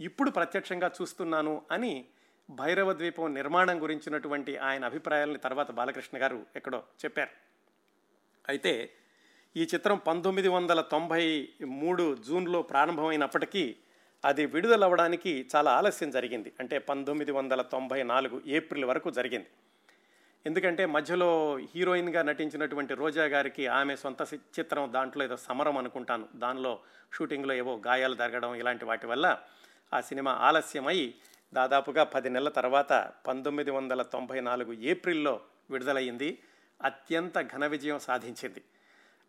ఇప్పుడు 0.00 0.30
ప్రత్యక్షంగా 0.30 0.90
చూస్తున్నాను 1.02 1.62
అని 1.70 2.06
భైరవ 2.50 2.92
ద్వీపం 2.92 3.34
నిర్మాణం 3.34 3.82
గురించినటువంటి 3.82 4.56
ఆయన 4.56 4.84
అభిప్రాయాలని 4.84 5.38
తర్వాత 5.38 5.70
బాలకృష్ణ 5.70 6.22
గారు 6.22 6.46
ఎక్కడో 6.56 6.82
చెప్పారు. 7.04 7.30
అయితే 8.48 8.92
ఈ 9.56 9.62
చిత్రం 9.74 10.00
పంతొమ్మిది 10.06 10.48
వందల 10.48 10.80
తొంభై 10.80 11.48
మూడు 11.64 12.16
జూన్లో 12.16 12.62
ప్రారంభమైనప్పటికీ 12.62 13.76
అది 14.24 14.46
విడుదలవ్వడానికి 14.46 15.46
చాలా 15.56 15.70
ఆలస్యం 15.70 16.10
జరిగింది. 16.10 16.52
అంటే 16.60 16.78
పంతొమ్మిది 16.78 17.32
వందల 17.32 17.62
తొంభై 17.62 18.02
నాలుగు 18.02 18.42
ఏప్రిల్ 18.46 18.84
వరకు 18.84 19.10
జరిగింది. 19.10 19.46
ఎందుకంటే 20.46 20.86
మధ్యలో 20.86 21.58
హీరోయిన్గా 21.74 22.22
నటించినటువంటి 22.22 22.94
రోజా 22.94 23.24
గారికి 23.24 23.66
ఆమె 23.66 23.96
సొంత 23.96 24.22
చిత్రం 24.34 24.92
దాంట్లో 24.92 25.24
ఏదో 25.24 25.36
సమరం 25.36 25.78
అనుకుంటాను. 25.78 26.28
దానిలో 26.34 26.80
షూటింగ్లో 27.12 27.54
ఏవో 27.54 27.82
గాయాలు 27.86 28.14
జరగడం 28.14 28.54
ఇలాంటి 28.54 28.84
వాటి 28.84 29.06
వల్ల 29.06 29.40
ఆ 29.92 30.00
సినిమా 30.00 30.32
ఆలస్యమై 30.32 31.14
దాదాపుగా 31.54 32.04
పది 32.04 32.30
నెలల 32.30 32.48
తర్వాత 32.48 33.12
పంతొమ్మిది 33.26 33.70
వందల 33.70 34.02
తొంభై 34.02 34.40
నాలుగు 34.40 34.72
ఏప్రిల్లో 34.72 35.40
విడుదలయ్యింది. 35.70 36.42
అత్యంత 36.82 37.38
ఘన 37.40 37.66
విజయం 37.66 37.98
సాధించింది. 37.98 38.62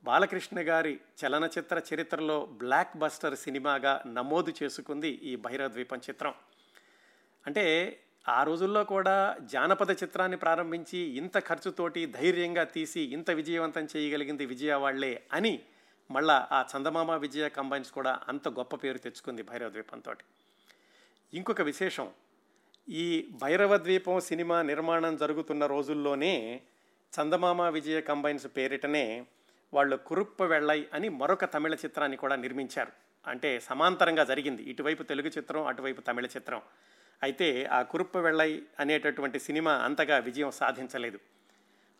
బాలకృష్ణ 0.04 0.58
గారి 0.60 1.00
చలనచిత్ర 1.20 1.82
చరిత్రలో 1.94 2.46
బ్లాక్ 2.46 2.98
బస్టర్ 2.98 3.36
సినిమాగా 3.36 4.04
నమోదు 4.08 4.54
చేసుకుంది 4.64 5.10
ఈ 5.10 5.36
భైరవద్వీపం 5.36 5.98
చిత్రం. 5.98 6.34
అంటే 7.48 7.98
ఆ 8.28 8.44
రోజుల్లో 8.44 8.84
కూడా 8.84 9.38
జానపద 9.42 9.92
చిత్రాన్ని 9.92 10.38
ప్రారంభించి 10.38 10.98
ఇంత 10.98 11.40
ఖర్చుతోటి 11.40 12.06
ధైర్యంగా 12.06 12.64
తీసి 12.64 13.02
ఇంత 13.02 13.32
విజయవంతం 13.32 13.88
చేయగలిగింది 13.96 14.46
విజయ 14.46 14.74
వాళ్ళే 14.74 15.24
అని 15.34 15.64
మళ్ళా 16.12 16.48
ఆ 16.52 16.66
చందమామ 16.76 17.12
విజయ 17.12 17.50
కంబైన్స్ 17.50 17.92
కూడా 17.92 18.20
అంత 18.28 18.50
గొప్ప 18.50 18.76
పేరు 18.76 18.98
తెచ్చుకుంది 18.98 19.44
భైరవ 19.44 19.70
ద్వీపంతో 19.70 20.14
ఇంకొక 21.34 21.62
విశేషం. 21.62 22.10
ఈ 22.90 23.28
భైరవ 23.32 23.78
ద్వీపం 23.78 24.20
సినిమా 24.20 24.62
నిర్మాణం 24.62 25.18
జరుగుతున్న 25.18 25.66
రోజుల్లోనే 25.66 26.62
చందమామ 27.20 27.62
విజయ 27.62 28.02
కంబైన్స్ 28.02 28.48
పేరిటనే 28.58 29.26
వాళ్ళు 29.74 29.96
కురుప్ప 29.96 30.44
వెళ్ళై 30.44 30.88
అని 30.94 31.10
మరొక 31.10 31.46
తమిళ 31.46 31.76
చిత్రాన్ని 31.76 32.18
కూడా 32.18 32.36
నిర్మించారు. 32.36 32.92
అంటే 33.28 33.60
సమాంతరంగా 33.60 34.24
జరిగింది. 34.24 34.64
ఇటువైపు 34.64 35.04
తెలుగు 35.04 35.28
చిత్రం 35.28 35.66
అటువైపు 35.66 36.02
తమిళ 36.02 36.26
చిత్రం. 36.26 36.62
అయితే 37.24 37.66
ఆ 37.66 37.82
కురుప్ప 37.82 38.18
వెళ్ళై 38.18 38.62
అనేటటువంటి 38.80 39.40
సినిమా 39.40 39.74
అంతగా 39.74 40.18
విజయం 40.18 40.52
సాధించలేదు. 40.52 41.20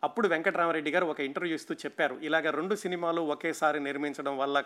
అప్పుడు 0.04 0.28
వెంకటరామరెడ్డి 0.28 0.90
గారు 0.90 1.06
ఒక 1.06 1.20
ఇంటర్వ్యూ 1.20 1.54
ఇస్తూ 1.54 1.74
చెప్పారు. 1.74 2.14
ఇలాగ 2.22 2.50
రెండు 2.50 2.74
సినిమాలు 2.74 3.20
ఒకేసారి 3.20 3.80
నిర్మించడం 3.80 4.38
వల్ల 4.38 4.64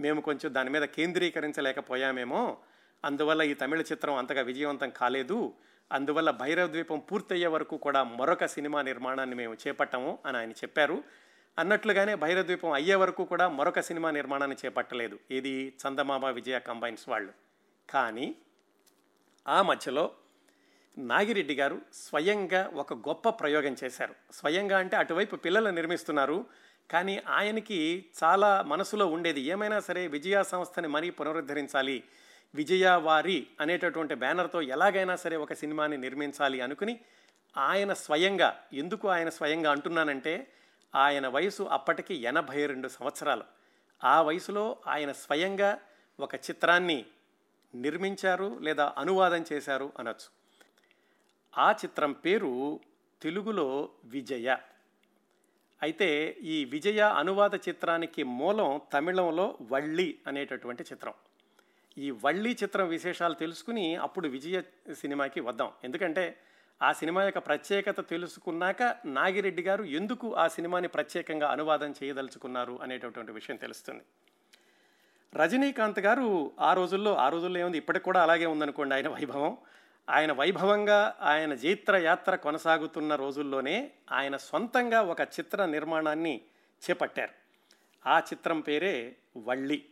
మేము 0.00 0.20
కొంచెం 0.20 0.54
దాని 0.54 0.70
మీద 0.70 0.82
కేంద్రీకరించలేకపోయామేమో 0.82 2.58
అందువల్ల 3.04 3.42
ఈ 3.42 3.54
తమిళ 3.54 3.80
చిత్రం 3.80 4.14
అంతగా 4.14 4.42
విజయవంతం 4.42 4.90
కాలేదు. 4.90 5.52
అందువల్ల 5.92 6.30
భైరవ 6.30 6.66
ద్వీపం 6.66 6.98
పూర్తయ్యే 6.98 7.46
వరకు 7.46 7.76
కూడా 7.76 8.04
మరొక 8.04 8.46
సినిమా 8.46 8.82
నిర్మాణాన్ని 8.82 9.36
మేము 9.36 9.54
చేపట్టాము 9.54 10.18
అని 10.26 10.36
ఆయన 10.36 10.50
చెప్పారు. 10.50 11.04
అన్నట్లుగానే 11.58 12.14
భైరవ 12.14 12.42
ద్వీపం 12.42 12.70
అయ్యే 12.70 12.94
వరకు 12.94 13.24
కూడా 13.24 13.48
మరొక 13.48 13.80
సినిమా 13.80 14.10
నిర్మాణాన్ని 14.10 14.56
చేపట్టలేదు. 14.64 15.18
ఇది 15.30 15.74
చందమామ 15.82 16.26
విజయ 16.26 16.58
కంబైన్స్ 16.58 17.08
వాళ్ళు. 17.08 17.32
కానీ 17.90 18.34
ఆ 19.48 19.62
మధ్యలో 19.62 20.10
నాగిరెడ్డి 20.98 21.54
గారు 21.54 21.80
స్వయంగా 21.92 22.70
ఒక 22.74 22.94
గొప్ప 22.94 23.28
ప్రయోగం 23.28 23.76
చేశారు. 23.84 24.14
స్వయంగా 24.30 24.78
అంటే 24.78 24.96
అటువైపు 24.96 25.36
పిల్లలు 25.36 25.70
నిర్మిస్తున్నారు. 25.70 26.46
కానీ 26.90 27.22
ఆయనకి 27.28 28.04
చాలా 28.24 28.62
మనసులో 28.62 29.06
ఉండేది 29.06 29.40
ఏమైనా 29.40 29.80
సరే 29.80 30.06
విజయా 30.06 30.42
సంస్థని 30.42 30.88
మరీ 30.88 31.10
పునరుద్ధరించాలి 31.10 32.04
విజయవారి 32.54 33.46
అనేటటువంటి 33.60 34.14
బ్యానర్తో 34.14 34.62
ఎలాగైనా 34.62 35.16
సరే 35.16 35.36
ఒక 35.36 35.52
సినిమాని 35.52 35.96
నిర్మించాలి 35.96 36.60
అనుకుని 36.60 37.00
ఆయన 37.56 37.92
స్వయంగా 37.92 38.60
ఎందుకు 38.72 39.08
ఆయన 39.08 39.28
స్వయంగా 39.28 39.70
అంటున్నానంటే 39.70 40.52
ఆయన 40.94 41.28
వయసు 41.28 41.62
అప్పటికి 41.62 42.14
ఎనభై 42.14 42.66
రెండు 42.66 42.88
సంవత్సరాలు. 42.88 43.42
ఆ 44.04 44.22
వయసులో 44.22 44.76
ఆయన 44.86 45.12
స్వయంగా 45.12 45.80
ఒక 46.20 46.34
చిత్రాన్ని 46.34 47.04
నిర్మించారు 47.74 48.58
లేదా 48.60 48.94
అనువాదం 48.98 49.44
చేశారు 49.52 49.92
అనొచ్చు. 49.98 50.44
ఆ 51.58 51.72
చిత్రం 51.72 52.12
పేరు 52.12 52.80
తెలుగులో 53.22 53.88
విజయ. 54.04 54.56
అయితే 55.82 56.36
ఈ 56.40 56.64
విజయ 56.64 57.00
అనువాద 57.00 57.54
చిత్రానికి 57.54 58.22
మూలం 58.22 58.80
తమిళంలో 58.92 59.58
వళ్ళి 59.70 60.18
అనేటటువంటి 60.26 60.82
చిత్రం. 60.82 61.12
ఈ 61.98 62.10
వళ్ళి 62.10 62.56
చిత్రం 62.62 62.88
విశేషాలు 62.88 63.34
తెలుసుకుని 63.34 63.96
అప్పుడు 63.96 64.28
విజయ 64.28 64.62
సినిమాకి 64.94 65.40
వద్దాం. 65.40 65.72
ఎందుకంటే 65.84 66.40
ఆ 66.82 66.92
సినిమా 66.92 67.24
యొక్క 67.24 67.38
ప్రత్యేకత 67.38 68.08
తెలుసుకున్నాక 68.08 68.96
నాగిరెడ్డి 69.04 69.62
గారు 69.62 69.84
ఎందుకు 69.84 70.34
ఆ 70.34 70.48
సినిమాని 70.48 70.88
ప్రత్యేకంగా 70.88 71.50
అనువాదం 71.50 71.94
చేయదలుచుకున్నారు 72.04 72.78
అనేటటువంటి 72.82 73.32
విషయం 73.32 73.56
తెలుస్తుంది. 73.56 74.02
రజనీకాంత్ 75.34 75.98
గారు 75.98 76.52
ఆ 76.60 76.74
రోజుల్లో 76.74 77.16
ఆ 77.16 77.28
రోజుల్లో 77.28 77.60
ఏముంది? 77.60 77.78
ఇప్పటికి 77.78 78.04
కూడా 78.04 78.22
అలాగే 78.22 78.46
ఉందనుకోండి 78.46 78.94
ఆయన 78.94 79.08
వైభవం. 79.08 79.56
ఆయన 80.10 80.32
వైభవంగా 80.32 81.16
ఆయన 81.20 81.54
జైత్ర 81.54 81.96
యాత్ర 81.96 82.34
కొనసాగుతున్న 82.34 83.14
రోజుల్లోనే 83.14 83.90
ఆయన 84.12 84.36
సొంతంగా 84.36 85.02
ఒక 85.02 85.20
చిత్ర 85.20 85.64
నిర్మాణాన్ని 85.64 86.40
చేపట్టారు. 86.90 87.30
ఆ 88.08 88.18
చిత్రం 88.18 88.60
పేరే 88.60 89.16
వళ్ళి. 89.36 89.84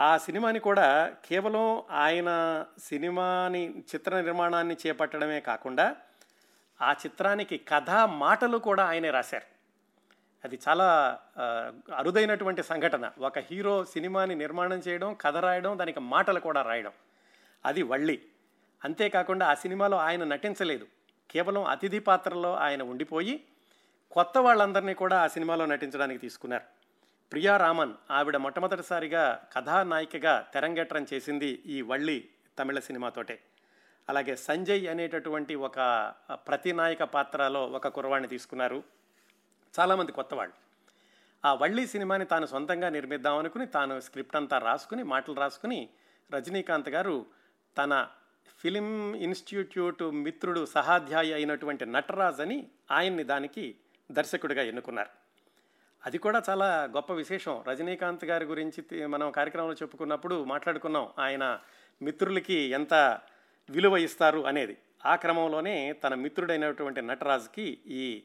ఆ 0.00 0.18
సినిమాని 0.18 0.58
కూడా 0.58 1.12
కేవలం 1.24 1.82
ఆయన 1.90 2.64
సినిమాని 2.84 3.78
చిత్ర 3.78 4.20
నిర్మాణాన్ని 4.20 4.76
చేపట్టడమే 4.86 5.40
కాకుండా 5.40 5.96
ఆ 6.82 6.92
చిత్రానికి 6.92 7.58
కథ 7.58 7.90
మాటలు 7.90 8.58
కూడా 8.58 8.84
ఆయనే 8.84 9.10
రాశారు. 9.10 9.44
అది 10.44 10.58
చాలా 10.68 11.18
అరుదైనటువంటి 11.96 12.62
సంఘటన. 12.62 13.12
ఒక 13.18 13.38
హీరో 13.38 13.84
సినిమాని 13.84 14.34
నిర్మాణం 14.34 14.78
చేయడం 14.78 15.14
కథ 15.14 15.36
రాయడం 15.36 15.78
దానికి 15.78 16.00
మాటలు 16.00 16.40
కూడా 16.40 16.62
రాయడం. 16.62 16.92
అది 17.66 17.82
వళ్ళి 17.82 18.22
అంతేకాకుండా 18.84 19.46
ఆ 19.46 19.54
సినిమాలో 19.54 19.96
ఆయన 19.96 20.24
నటించలేదు. 20.24 20.86
కేవలం 21.30 21.64
అతిథి 21.64 21.98
పాత్రలో 21.98 22.56
ఆయన 22.56 22.82
ఉండిపోయి 22.82 23.44
కొత్త 24.10 24.38
వాళ్ళందరినీ 24.38 24.94
కూడా 24.94 25.22
ఆ 25.22 25.26
సినిమాలో 25.26 25.66
నటించడానికి 25.66 26.20
తీసుకున్నారు. 26.20 26.79
ప్రియా 27.32 27.56
రామన్ 27.56 27.94
ఆవిడ 28.10 28.36
మొట్టమొదటిసారిగా 28.36 29.42
కథానాయికగా 29.52 30.50
తెరంగేట్రం 30.54 31.06
చేసింది 31.12 31.62
ఈ 31.66 31.82
వళ్ళి 31.82 32.28
తమిళ 32.58 32.78
సినిమాతోటే. 32.78 33.42
అలాగే 34.08 34.36
సంజయ్ 34.36 34.88
అనేటటువంటి 34.88 35.54
ఒక 35.54 35.74
ప్రతినాయక 36.32 37.02
పాత్రలో 37.02 37.66
ఒక 37.66 37.88
కుర్రవాణ్ణి 37.88 38.28
తీసుకున్నారు. 38.28 38.82
చాలామంది 39.80 40.12
కొత్త 40.12 40.34
వాళ్ళు 40.34 40.54
ఆ 41.44 41.54
వళ్ళీ 41.54 41.86
సినిమాని 41.86 42.24
తాను 42.24 42.46
సొంతంగా 42.46 42.88
నిర్మిద్దాం 42.88 43.36
అనుకుని 43.36 43.66
తాను 43.66 44.00
స్క్రిప్ట్ 44.00 44.36
అంతా 44.36 44.58
రాసుకుని 44.58 45.02
మాటలు 45.02 45.34
రాసుకుని 45.34 45.88
రజనీకాంత్ 46.34 46.88
గారు 46.88 47.26
తన 47.78 48.08
ఫిలిం 48.58 49.14
ఇన్స్టిట్యూట్ 49.14 50.02
మిత్రుడు 50.02 50.66
సహాధ్యాయ 50.66 51.32
అయినటువంటి 51.32 51.86
నటరాజ్ 51.86 52.40
అని 52.40 52.70
ఆయన్ని 52.90 53.24
దానికి 53.24 53.76
దర్శకుడిగా 54.12 54.62
ఎన్నుకున్నారు. 54.62 55.19
అది 56.06 56.18
కూడా 56.18 56.42
చాలా 56.50 56.84
గొప్ప 56.84 57.12
విశేషం. 57.12 57.64
రజనీకాంత్ 57.68 58.24
గారి 58.24 58.44
గురించి 58.44 58.82
తి- 58.82 59.06
మనం 59.06 59.30
కార్యక్రమంలో 59.30 59.74
చెప్పుకున్నప్పుడు 59.74 60.44
మాట్లాడుకున్నాం. 60.44 61.08
ఆయన 61.18 61.58
మిత్రులకి 62.02 62.54
ఎంత 62.54 63.18
విలువ 63.70 63.96
ఇస్తారు 63.96 64.46
అనేది. 64.46 64.76
ఆ 65.06 65.16
క్రమంలోనే 65.16 65.92
తన 65.92 66.14
మిత్రుడైనటువంటి 66.14 67.02
నటరాజ్కి 67.02 67.78
ఈ 67.86 68.22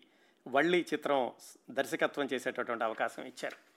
వళ్ళీ 0.48 0.86
చిత్రం 0.94 1.32
దర్శకత్వం 1.72 2.30
చేసేటటువంటి 2.34 2.84
అవకాశం 2.84 3.24
ఇచ్చారు. 3.24 3.76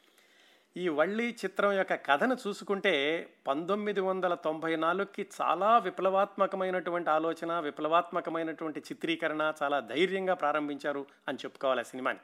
ఈ 0.78 0.88
వళ్ళీ 0.88 1.30
చిత్రం 1.30 1.72
యొక్క 1.72 1.94
కథను 1.94 2.36
చూసుకుంటే 2.48 3.26
పంతొమ్మిది 3.46 4.00
వందల 4.00 4.34
తొంభై 4.34 4.76
నాలుగుకి 4.76 5.26
చాలా 5.42 5.78
విప్లవాత్మకమైనటువంటి 5.78 7.10
ఆలోచన 7.10 7.60
విప్లవాత్మకమైనటువంటి 7.60 8.80
చిత్రీకరణ 8.80 9.52
చాలా 9.62 9.80
ధైర్యంగా 9.80 10.34
ప్రారంభించారు 10.34 11.06
అని 11.28 11.38
చెప్పుకోవాలి 11.38 11.80
ఆ 11.80 11.82
సినిమాని. 11.82 12.18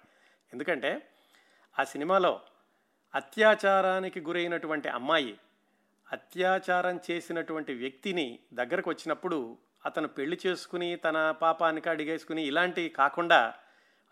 ఎందుకంటే 0.52 1.08
ఆ 1.78 1.84
సినిమాలో 1.84 2.40
అత్యాచారానికి 3.14 4.20
గురైనటువంటి 4.20 4.88
అమ్మాయి 4.88 5.38
అత్యాచారం 6.12 7.00
చేసినటువంటి 7.10 7.74
వ్యక్తిని 7.74 8.38
దగ్గరకు 8.52 8.90
వచ్చినప్పుడు 8.90 9.58
అతను 9.86 10.08
పెళ్ళి 10.08 10.38
చేసుకుని 10.46 10.96
తన 10.96 11.30
పాపానికి 11.30 11.90
అడిగేసుకుని 11.90 12.42
ఇలాంటివి 12.42 12.88
కాకుండా 12.88 13.54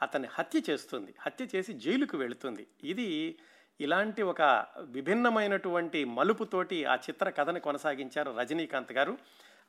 అతన్ని 0.03 0.29
హత్య 0.33 0.61
చేస్తుంది. 0.71 1.15
హత్య 1.21 1.47
చేసి 1.57 1.73
జైలుకు 1.73 2.17
వెళుతుంది. 2.17 2.67
ఇది 2.85 3.39
ఇలాంటి 3.81 4.23
ఒక 4.23 4.67
విభిన్నమైనటువంటి 4.81 6.05
మలుపుతోటి 6.05 6.85
ఆ 6.85 6.95
చిత్ర 6.95 7.31
కథని 7.31 7.61
కొనసాగించారు 7.61 8.37
రజనీకాంత్ 8.41 8.93
గారు. 8.93 9.19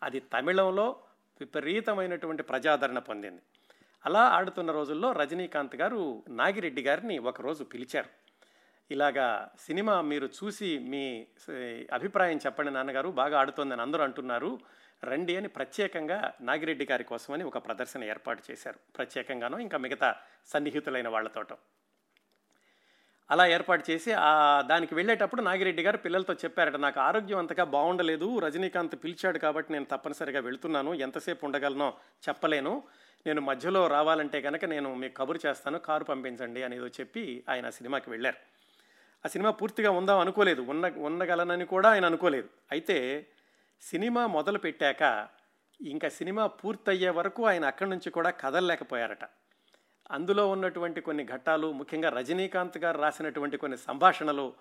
అది 0.03 0.19
తమిళంలో 0.19 0.99
విపరీతమైనటువంటి 1.39 2.43
ప్రజాదరణ 2.43 2.99
పొందింది. 2.99 3.41
అలా 4.05 4.19
ఆడుతున్న 4.19 4.71
రోజుల్లో 4.71 5.11
రజనీకాంత్ 5.11 5.75
గారు 5.75 6.23
నాగిరెడ్డి 6.29 6.81
గారిని 6.81 7.17
ఒకరోజు 7.17 7.63
పిలిచారు. 7.63 8.09
ఇలాగా 8.91 9.51
సినిమా 9.59 10.01
మీరు 10.01 10.25
చూసి 10.25 10.79
మీ 10.79 11.25
అభిప్రాయం 11.93 12.37
చెప్పండి 12.37 12.71
నాన్నగారు 12.71 13.09
బాగా 13.09 13.39
ఆడుతోందని 13.39 13.81
అందరూ 13.81 14.03
అంటున్నారు. 14.03 14.59
రండి 15.03 15.35
అని 15.35 15.47
ప్రత్యేకంగా 15.47 16.33
నాగిరెడ్డి 16.41 16.87
గారి 16.91 17.03
కోసమని 17.03 17.43
ఒక 17.43 17.57
ప్రదర్శన 17.57 18.03
ఏర్పాటు 18.03 18.43
చేశారు. 18.51 18.79
ప్రత్యేకంగానో 18.97 19.59
ఇంకా 19.59 19.77
మిగతా 19.77 20.15
సన్నిహితులైన 20.47 21.07
వాళ్ళతోటం. 21.07 21.57
అలా 23.31 23.47
ఏర్పాటు 23.47 23.91
చేసి 23.91 24.11
ఆ 24.11 24.61
దానికి 24.61 24.95
వెళ్ళేటప్పుడు 24.95 25.41
నాగిరెడ్డి 25.41 25.83
గారు 25.83 25.97
పిల్లలతో 25.97 26.33
చెప్పారట 26.33 26.75
నాకు 26.75 26.99
ఆరోగ్యం 26.99 27.37
అంతగా 27.37 27.63
బాగుండలేదు 27.63 28.39
రజనీకాంత్ 28.39 28.95
పిలిచాడు 28.95 29.37
కాబట్టి 29.37 29.73
నేను 29.73 29.85
తప్పనిసరిగా 29.85 30.39
వెళ్తున్నాను. 30.39 30.93
ఎంతసేపు 30.93 31.45
ఉండగలనో? 31.45 31.93
చెప్పలేను. 32.29 32.83
నేను 33.27 33.41
మధ్యలో 33.41 33.87
రావాలంటే 33.87 34.41
కనుక 34.41 34.65
నేను 34.65 34.95
మీకు 34.95 35.13
కబురు 35.13 35.39
చేస్తాను 35.45 35.79
కారు 35.79 36.03
పంపించండి 36.03 36.63
అనేదో 36.63 36.87
చెప్పి 36.87 37.43
ఆయన 37.49 37.69
సినిమాకి 37.69 38.09
వెళ్ళారు. 38.09 38.37
ఆ 39.25 39.29
సినిమా 39.29 39.51
పూర్తిగా 39.51 39.91
ఉందాం 39.91 40.19
అనుకోలేదు. 40.19 40.61
ఉన్న 40.61 40.91
ఉండగలనని 40.97 41.65
కూడా 41.65 41.89
ఆయన 41.89 42.05
అనుకోలేదు. 42.05 42.49
అయితే 42.71 43.27
సినిమా 43.81 44.27
మొదలు 44.27 44.57
పెట్టాక 44.57 45.27
ఇంకా 45.81 46.09
సినిమా 46.09 46.47
పూర్తయ్యే 46.47 47.09
వరకు 47.09 47.45
ఆయన 47.45 47.65
అక్కడి 47.65 47.89
నుంచి 47.89 48.09
కూడా 48.09 48.29
కదలలేకపోయారట. 48.29 49.25
అందులో 50.11 50.49
ఉన్నటువంటి 50.49 51.01
కొన్ని 51.01 51.25
ఘట్టాలు 51.25 51.71
ముఖ్యంగా 51.71 52.09
రజనీకాంత్ 52.09 52.77
గారు 52.77 53.01
రాసినటువంటి 53.01 53.57
కొన్ని 53.57 53.77
సంభాషణలు 53.77 54.53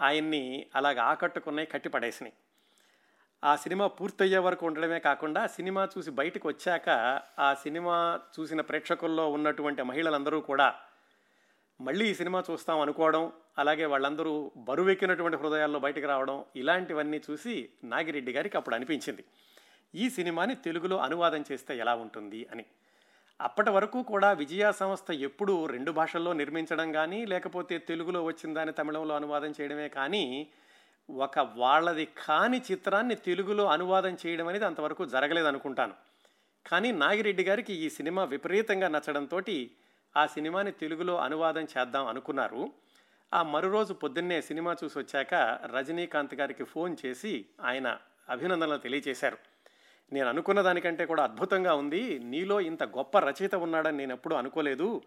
ఆయన్ని 0.00 0.66
అలాగ 0.74 0.98
ఆకట్టుకున్నాయి 0.98 1.68
కట్టిపడేసినాయి. 1.68 2.34
ఆ 3.42 3.56
సినిమా 3.56 3.86
పూర్తయ్యే 3.86 4.38
వరకు 4.38 4.66
ఉండడమే 4.66 4.98
కాకుండా 4.98 5.46
సినిమా 5.46 5.88
చూసి 5.98 6.10
బయటకు 6.10 6.48
వచ్చాక 6.48 6.88
ఆ 7.38 7.54
సినిమా 7.54 8.20
చూసిన 8.40 8.60
ప్రేక్షకుల్లో 8.60 9.28
ఉన్నటువంటి 9.28 9.82
మహిళలందరూ 9.82 10.40
కూడా 10.40 10.74
మళ్ళీ 11.80 12.10
ఈ 12.10 12.14
సినిమా 12.14 12.44
చూస్తాం 12.50 12.80
అనుకోవడం 12.80 13.32
అలాగే 13.58 13.84
వాళ్ళందరూ 13.84 14.52
బరువెక్కినటువంటి 14.56 15.36
హృదయాల్లో 15.36 15.78
బయటకు 15.78 16.06
రావడం 16.06 16.44
ఇలాంటివన్నీ 16.56 17.22
చూసి 17.30 17.68
నాగిరెడ్డి 17.84 18.32
గారికి 18.32 18.56
అప్పుడు 18.56 18.74
అనిపించింది. 18.74 19.24
ఈ 19.94 20.10
సినిమాని 20.10 20.54
తెలుగులో 20.54 20.98
అనువాదం 20.98 21.44
చేస్తే 21.52 21.78
ఎలా 21.78 21.94
ఉంటుంది 21.94 22.46
అని. 22.52 22.64
అప్పటి 23.40 23.70
వరకు 23.70 24.02
కూడా 24.02 24.32
విజయ 24.32 24.72
సంస్థ 24.72 25.10
ఎప్పుడు 25.10 25.66
రెండు 25.66 25.90
భాషల్లో 25.90 26.32
నిర్మించడం 26.32 26.92
కానీ 26.92 27.26
లేకపోతే 27.26 27.78
తెలుగులో 27.78 28.24
వచ్చిన 28.24 28.54
దాన్ని 28.54 28.72
తమిళంలో 28.72 29.16
అనువాదం 29.16 29.54
చేయడమే 29.60 29.88
కానీ 29.88 30.48
ఒక 31.16 31.38
వాళ్ళది 31.38 32.08
కాని 32.26 32.62
చిత్రాన్ని 32.70 33.14
తెలుగులో 33.14 33.66
అనువాదం 33.66 34.16
చేయడం 34.26 34.46
అనేది 34.46 34.64
అంతవరకు 34.64 35.04
జరగలేదు 35.04 35.46
అనుకుంటాను. 35.46 35.94
కానీ 36.66 36.92
నాగిరెడ్డి 36.92 37.44
గారికి 37.44 37.72
ఈ 37.72 37.90
సినిమా 37.90 38.24
విపరీతంగా 38.24 38.88
నచ్చడంతో 38.88 39.40
ఆ 40.16 40.26
సినిమాని 40.26 40.72
తెలుగులో 40.72 41.18
అనువాదం 41.18 41.66
చేద్దాం 41.78 42.06
అనుకున్నారు. 42.06 42.72
ఆ 43.34 43.42
మరోరోజు 43.42 43.92
పొద్దున్నే 43.92 44.42
సినిమా 44.42 44.76
చూసి 44.84 44.98
వచ్చాక 44.98 45.34
రజనీకాంత్ 45.76 46.34
గారికి 46.34 46.64
ఫోన్ 46.64 46.96
చేసి 47.06 47.46
ఆయన 47.60 47.98
అభినందనలు 48.28 48.76
తెలియజేశారు 48.76 49.38
నేను 50.12 50.28
అనుకున్న 50.28 50.62
దానికంటే 50.62 51.06
కూడా 51.06 51.24
అద్భుతంగా 51.24 51.74
ఉంది. 51.74 52.18
నీలో 52.18 52.60
ఇంత 52.60 52.82
గొప్ప 52.82 53.18
రచయిత 53.18 53.54
ఉన్నాడని 53.54 53.96
నేను 53.96 54.12
ఎప్పుడూ 54.12 54.36
అనుకోలేదు. 54.36 55.02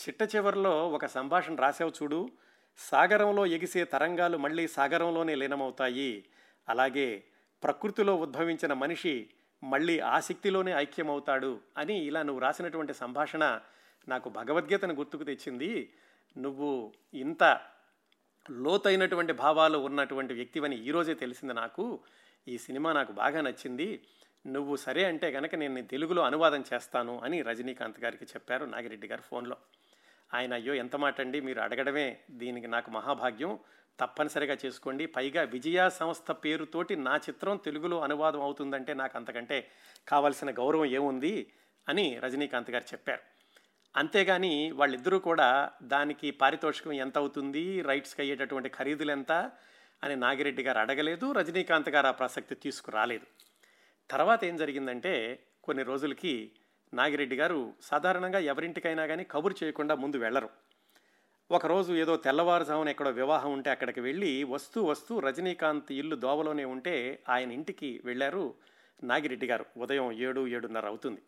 చిట్ట 0.00 0.36
చివరిలో 0.36 0.90
ఒక 0.90 1.06
సంభాషణ 1.06 1.54
రాసావు 1.54 1.92
చూడు. 2.02 2.30
సాగరంలో 2.78 3.46
ఎగిసే 3.46 3.84
తరంగాలు 3.84 4.36
మళ్ళీ 4.38 4.68
సాగరంలోనే 4.68 5.34
లీనమవుతాయి. 5.34 6.24
అలాగే 6.68 7.24
ప్రకృతిలో 7.62 8.16
ఉద్భవించిన 8.16 8.72
మనిషి 8.72 9.30
మళ్ళీ 9.64 10.00
ఆసక్తిలోనే 10.00 10.72
ఐక్యమవుతాడు 10.72 11.60
అని 11.78 11.98
ఇలా 11.98 12.22
నువ్వు 12.22 12.40
రాసినటువంటి 12.40 12.94
సంభాషణ 12.94 13.60
నాకు 14.08 14.28
భగవద్గీతను 14.28 14.94
గుర్తుకు 14.94 15.24
తెచ్చింది. 15.24 15.92
నువ్వు 16.38 16.92
ఇంత 17.14 17.60
లోతైనటువంటి 18.50 19.32
భావాలు 19.32 19.78
ఉన్నటువంటి 19.78 20.34
వ్యక్తివని 20.34 20.76
ఈరోజే 20.76 21.14
తెలిసింది 21.14 21.54
నాకు. 21.54 22.00
ఈ 22.48 22.58
సినిమా 22.58 22.92
నాకు 22.92 23.12
బాగా 23.12 23.40
నచ్చింది. 23.40 24.02
నువ్వు 24.46 24.76
సరే 24.76 25.04
అంటే 25.04 25.32
కనుక 25.32 25.54
నేను 25.54 25.82
తెలుగులో 25.82 26.22
అనువాదం 26.22 26.64
చేస్తాను 26.74 27.20
అని 27.24 27.42
రజనీకాంత్ 27.42 28.00
గారికి 28.00 28.24
చెప్పారు 28.24 28.64
నాగిరెడ్డి 28.64 29.06
గారు 29.06 29.20
ఫోన్లో. 29.20 29.56
ఆయన 30.34 30.54
అయ్యో 30.54 30.74
ఎంత 30.74 30.96
మాట 30.96 31.20
అండి 31.20 31.40
మీరు 31.40 31.60
అడగడమే 31.60 32.18
దీనికి 32.30 32.66
నాకు 32.66 32.90
మహాభాగ్యం. 32.90 33.58
తప్పనిసరిగా 34.00 34.56
చేసుకోండి. 34.64 35.06
పైగా 35.06 35.42
విజయ 35.42 35.90
సంస్థ 35.90 36.30
పేరుతోటి 36.30 36.96
నా 36.96 37.16
చిత్రం 37.16 37.56
తెలుగులో 37.56 38.00
అనువాదం 38.00 38.42
అవుతుందంటే 38.42 38.94
నాకు 38.94 39.18
అంతకంటే 39.18 39.70
కావలసిన 40.08 40.50
గౌరవం 40.50 40.84
ఏముంది 40.84 41.52
అని 41.88 42.18
రజనీకాంత్ 42.18 42.70
గారు 42.70 42.84
చెప్పారు. 42.92 43.20
అంతేగాని 43.96 44.70
వాళ్ళిద్దరూ 44.70 45.18
కూడా 45.18 45.70
దానికి 45.82 46.30
పారితోషికం 46.30 46.92
ఎంత 46.92 47.18
అవుతుంది 47.18 47.80
రైట్స్కి 47.82 48.22
అయ్యేటటువంటి 48.22 48.68
ఖరీదులు 48.68 49.10
ఎంత 49.10 49.50
అని 50.02 50.16
నాగిరెడ్డి 50.16 50.62
గారు 50.62 50.78
అడగలేదు 50.78 51.32
రజనీకాంత్ 51.32 51.88
గారు 51.88 52.06
ఆ 52.06 52.10
ప్రసక్తి 52.10 52.54
తీసుకురాలేదు. 52.54 53.26
తర్వాత 54.10 54.44
ఏం 54.44 54.56
జరిగిందంటే 54.56 55.44
కొన్ని 55.62 55.84
రోజులకి 55.84 56.52
నాగిరెడ్డి 56.94 57.36
గారు 57.36 57.72
సాధారణంగా 57.82 58.38
ఎవరింటికైనా 58.38 59.06
కానీ 59.06 59.24
కబురు 59.24 59.54
చేయకుండా 59.64 59.94
ముందు 59.94 60.16
వెళ్ళరు 60.16 60.50
ఒకరోజు 61.50 61.92
ఏదో 61.92 62.16
తెల్లవారుజామున 62.16 62.88
ఎక్కడో 62.88 63.10
వివాహం 63.10 63.52
ఉంటే 63.52 63.70
అక్కడికి 63.70 64.00
వెళ్ళి 64.00 64.44
వస్తూ 64.44 64.84
వస్తూ 64.84 65.18
రజనీకాంత్ 65.18 65.92
ఇల్లు 65.92 66.16
దోవలోనే 66.16 66.64
ఉంటే 66.64 67.22
ఆయన 67.28 67.52
ఇంటికి 67.52 68.02
వెళ్ళారు 68.04 68.54
నాగిరెడ్డి 69.04 69.46
గారు. 69.46 69.64
ఉదయం 69.76 70.12
ఏడు 70.12 70.46
ఏడున్నర 70.46 70.86
అవుతుంది. 70.86 71.22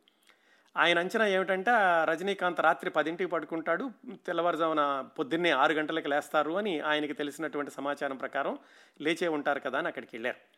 ఆయన 0.76 0.98
అంచనా 0.98 1.26
ఏమిటంటే 1.26 1.70
రజనీకాంత్ 2.05 2.61
రాత్రి 2.61 2.90
పదింటికి 2.90 3.31
పడుకుంటాడు 3.31 3.90
తెల్లవారుజామున 4.26 5.00
పొద్దున్నే 5.18 5.50
ఆరు 5.50 5.72
గంటలకు 5.72 6.09
లేస్తారు 6.09 6.50
అని 6.50 6.81
ఆయనకి 6.81 7.12
తెలిసినటువంటి 7.12 7.70
సమాచారం 7.70 8.16
ప్రకారం 8.16 8.59
లేచే 9.00 9.29
ఉంటారు 9.29 9.61
కదా 9.61 9.79
అని 9.79 9.88
అక్కడికి 9.88 10.16
వెళ్ళారు. 10.16 10.56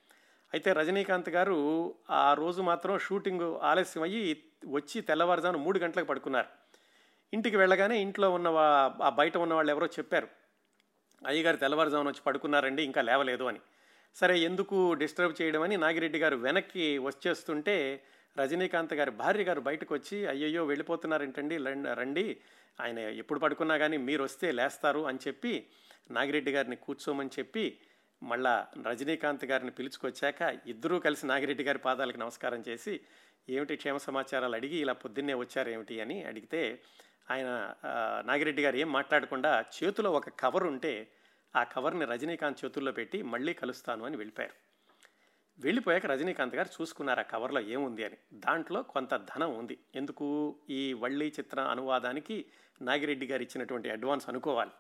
అయితే 0.55 0.73
రజనీకాంత్ 0.73 1.29
గారు 1.29 1.57
ఆ 2.11 2.35
రోజు 2.35 2.63
మాత్రం 2.63 2.99
షూటింగ్ 2.99 3.57
ఆలస్యం 3.63 4.03
అయ్యి 4.03 4.43
వచ్చి 4.67 5.01
తెల్లవారుజామున 5.01 5.61
మూడు 5.61 5.79
గంటలకు 5.79 6.07
పడుకున్నారు. 6.07 6.47
ఇంటికి 7.33 7.57
వెళ్ళగానే 7.57 8.01
ఇంట్లో 8.01 8.31
ఉన్న 8.33 8.49
ఆ 9.03 9.09
బయట 9.09 9.37
ఉన్న 9.37 9.55
వాళ్ళు 9.55 9.71
ఎవరో 9.71 9.87
చెప్పారు. 9.87 10.29
అయ్యగారు 11.27 11.57
తెల్లవారుజామున 11.57 12.09
వచ్చి 12.09 12.23
పడుకున్నారండి 12.27 12.83
ఇంకా 12.83 13.03
లేవలేదు 13.03 13.45
అని. 13.45 13.61
సరే 14.15 14.39
ఎందుకు 14.41 14.95
డిస్టర్బ్ 14.95 15.43
చేయడం 15.43 15.63
అని 15.63 15.77
నాగిరెడ్డి 15.77 16.19
గారు 16.19 16.37
వెనక్కి 16.37 16.99
వచ్చేస్తుంటే 16.99 18.03
రజనీకాంత్ 18.39 18.95
గారి 18.95 19.11
భార్య 19.11 19.45
గారు 19.45 19.61
బయటకు 19.61 19.95
వచ్చి 19.95 20.27
అయ్యయ్యో 20.27 20.65
వెళ్ళిపోతున్నారేంటండి 20.65 21.57
రండి 21.93 22.37
ఆయన 22.81 22.99
ఎప్పుడు 22.99 23.41
పడుకున్నా 23.41 23.79
కానీ 23.79 23.97
మీరు 23.97 24.23
వస్తే 24.23 24.53
లేస్తారు 24.53 25.07
అని 25.07 25.19
చెప్పి 25.29 25.67
నాగిరెడ్డి 26.11 26.53
గారిని 26.53 26.77
కూర్చోమని 26.77 27.31
చెప్పి 27.39 27.81
మళ్ళా 28.23 28.67
రజనీకాంత్ 28.87 29.45
గారిని 29.45 29.71
పిలుచుకొచ్చాక 29.71 30.61
ఇద్దరూ 30.67 30.99
కలిసి 30.99 31.27
నాగిరెడ్డి 31.27 31.65
గారి 31.65 31.79
పాదాలకు 31.79 32.17
నమస్కారం 32.17 32.65
చేసి 32.69 33.01
ఏమిటి 33.49 33.77
క్షేమ 33.77 33.97
సమాచారాలు? 33.97 34.55
అడిగి 34.55 34.77
ఇలా 34.77 34.93
పొద్దున్నే 34.93 35.35
వచ్చారేమిటి 35.35 36.01
అని 36.01 36.25
అడిగితే 36.25 36.83
ఆయన 37.31 37.75
నాగిరెడ్డి 38.27 38.63
గారు 38.63 38.77
ఏం 38.77 38.93
మాట్లాడకుండా 38.93 39.65
చేతిలో 39.85 40.13
ఒక 40.13 40.29
కవర్ 40.29 40.65
ఉంటే 40.65 41.09
ఆ 41.57 41.63
కవర్ని 41.63 42.05
రజనీకాంత్ 42.05 42.65
చేతుల్లో 42.65 42.93
పెట్టి 42.93 43.23
మళ్ళీ 43.23 43.53
కలుస్తాను 43.53 44.05
అని 44.05 44.17
వెళ్ళిపోయారు. 44.17 44.55
వెళ్ళిపోయాక 45.61 46.07
రజనీకాంత్ 46.07 46.55
గారు 46.55 46.69
చూసుకున్నారు 46.81 47.21
ఆ 47.21 47.23
కవర్లో 47.23 47.61
ఏముంది 47.61 48.05
అని. 48.05 48.17
దాంట్లో 48.33 48.83
కొంత 48.83 49.17
ధనం 49.17 49.59
ఉంది. 49.59 49.79
ఎందుకు? 49.95 50.57
ఈ 50.71 50.93
వళ్ళీ 50.93 51.33
చిత్ర 51.39 51.61
అనువాదానికి 51.61 52.45
నాగిరెడ్డి 52.83 53.27
గారు 53.27 53.43
ఇచ్చినటువంటి 53.43 53.91
అడ్వాన్స్ 53.91 54.29
అనుకోవాలి. 54.29 54.71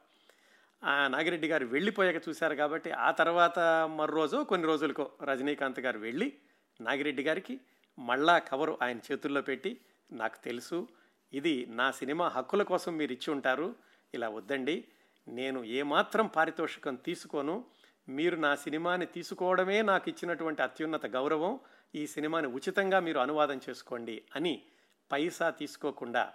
నాగిరెడ్డి 0.83 1.49
గారు 1.49 1.65
వెళ్ళిపోయాక 1.67 2.29
చూశారు 2.29 2.55
కాబట్టి 2.55 2.91
ఆ 2.93 3.11
తర్వాత 3.11 3.59
మరో 3.91 4.13
రోజు 4.15 4.37
కొన్ని 4.37 4.67
రోజులకో 4.67 5.11
రజనీకాంత్ 5.23 5.81
గారు 5.81 5.99
వెళ్ళి 5.99 6.33
నాగిరెడ్డి 6.81 7.23
గారికి 7.23 7.61
మళ్ళా 7.99 8.39
కవరు 8.39 8.79
ఆయన 8.83 8.99
చేతుల్లో 8.99 9.43
పెట్టి 9.43 9.81
నాకు 10.13 10.39
తెలుసు 10.45 10.89
ఇది 11.33 11.67
నా 11.71 11.91
సినిమా 11.91 12.29
హక్కుల 12.29 12.63
కోసం 12.63 12.97
మీరు 12.97 13.13
ఇచ్చి 13.13 13.31
ఉంటారు 13.31 13.75
ఇలా 14.15 14.29
వద్దండి 14.29 14.85
నేను 15.27 15.65
ఏమాత్రం 15.65 16.27
పారితోషికం 16.27 16.97
తీసుకోను 16.97 17.65
మీరు 18.09 18.37
నా 18.37 18.55
సినిమాని 18.55 19.07
తీసుకోవడమే 19.07 19.83
నాకు 19.83 20.09
ఇచ్చినటువంటి 20.09 20.63
అత్యున్నత 20.63 21.07
గౌరవం 21.07 21.61
ఈ 21.95 22.07
సినిమాని 22.07 22.47
ఉచితంగా 22.47 23.01
మీరు 23.01 23.19
అనువాదం 23.19 23.61
చేసుకోండి 23.69 24.23
అని 24.37 24.63
పైసా 25.11 25.51
తీసుకోకుండా 25.51 26.33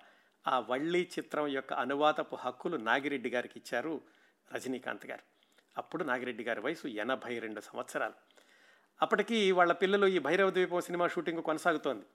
ఆ 0.47 0.59
వళ్ళీ 0.59 1.01
చిత్రం 1.01 1.47
యొక్క 1.47 1.73
అనువాదపు 1.73 2.35
హక్కులు 2.35 2.77
నాగిరెడ్డి 2.77 3.29
గారికి 3.29 3.57
ఇచ్చారు. 3.57 4.01
రజనీకాంత్ 4.55 5.05
గారు. 5.05 5.21
అప్పుడు 5.77 6.03
నాగిరెడ్డి 6.03 6.43
గారి 6.43 6.61
వయసు 6.61 6.87
ఎనభై 6.87 7.39
రెండు 7.39 7.59
సంవత్సరాలు. 7.59 8.13
అప్పటికి 9.01 9.51
వాళ్ళ 9.51 9.73
పిల్లలు 9.73 10.07
ఈ 10.07 10.19
భైరవ 10.19 10.49
ద్వీపం 10.49 10.81
సినిమా 10.81 11.07
షూటింగ్ 11.07 11.43
కొనసాగుతోంది. 11.43 12.05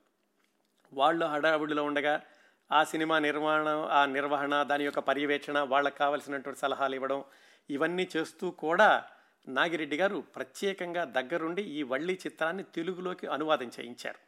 వాళ్ళు 0.93 1.25
హడావుడిలో 1.25 1.83
ఉండగా 1.83 2.21
ఆ 2.71 2.83
సినిమా 2.83 3.19
నిర్మాణం 3.19 3.85
ఆ 3.85 4.05
నిర్వహణ 4.05 4.63
దాని 4.63 4.83
యొక్క 4.83 4.99
పర్యవేక్షణ 4.99 5.59
వాళ్ళకి 5.59 5.97
కావలసినటువంటి 5.97 6.59
సలహాలు 6.59 6.95
ఇవ్వడం 6.95 7.23
ఇవన్నీ 7.69 8.07
చేస్తూ 8.17 8.51
కూడా 8.51 9.05
నాగిరెడ్డి 9.47 9.97
గారు 9.97 10.23
ప్రత్యేకంగా 10.35 11.03
దగ్గరుండి 11.03 11.61
ఈ 11.61 11.83
వళ్ళీ 11.83 12.13
చిత్రాన్ని 12.13 12.63
తెలుగులోకి 12.63 13.27
అనువాదం 13.27 13.67
చేయించారు. 13.67 14.19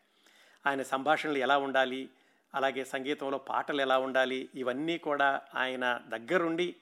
ఆయన 0.69 0.81
సంభాషణలు 0.81 1.37
ఎలా 1.37 1.57
ఉండాలి 1.57 2.09
అలాగే 2.55 2.83
సంగీతంలో 2.83 3.37
పాటలు 3.37 3.81
ఎలా 3.81 3.97
ఉండాలి 3.97 4.49
ఇవన్నీ 4.55 4.97
కూడా 4.97 5.41
ఆయన 5.55 6.01
దగ్గరుండి 6.07 6.75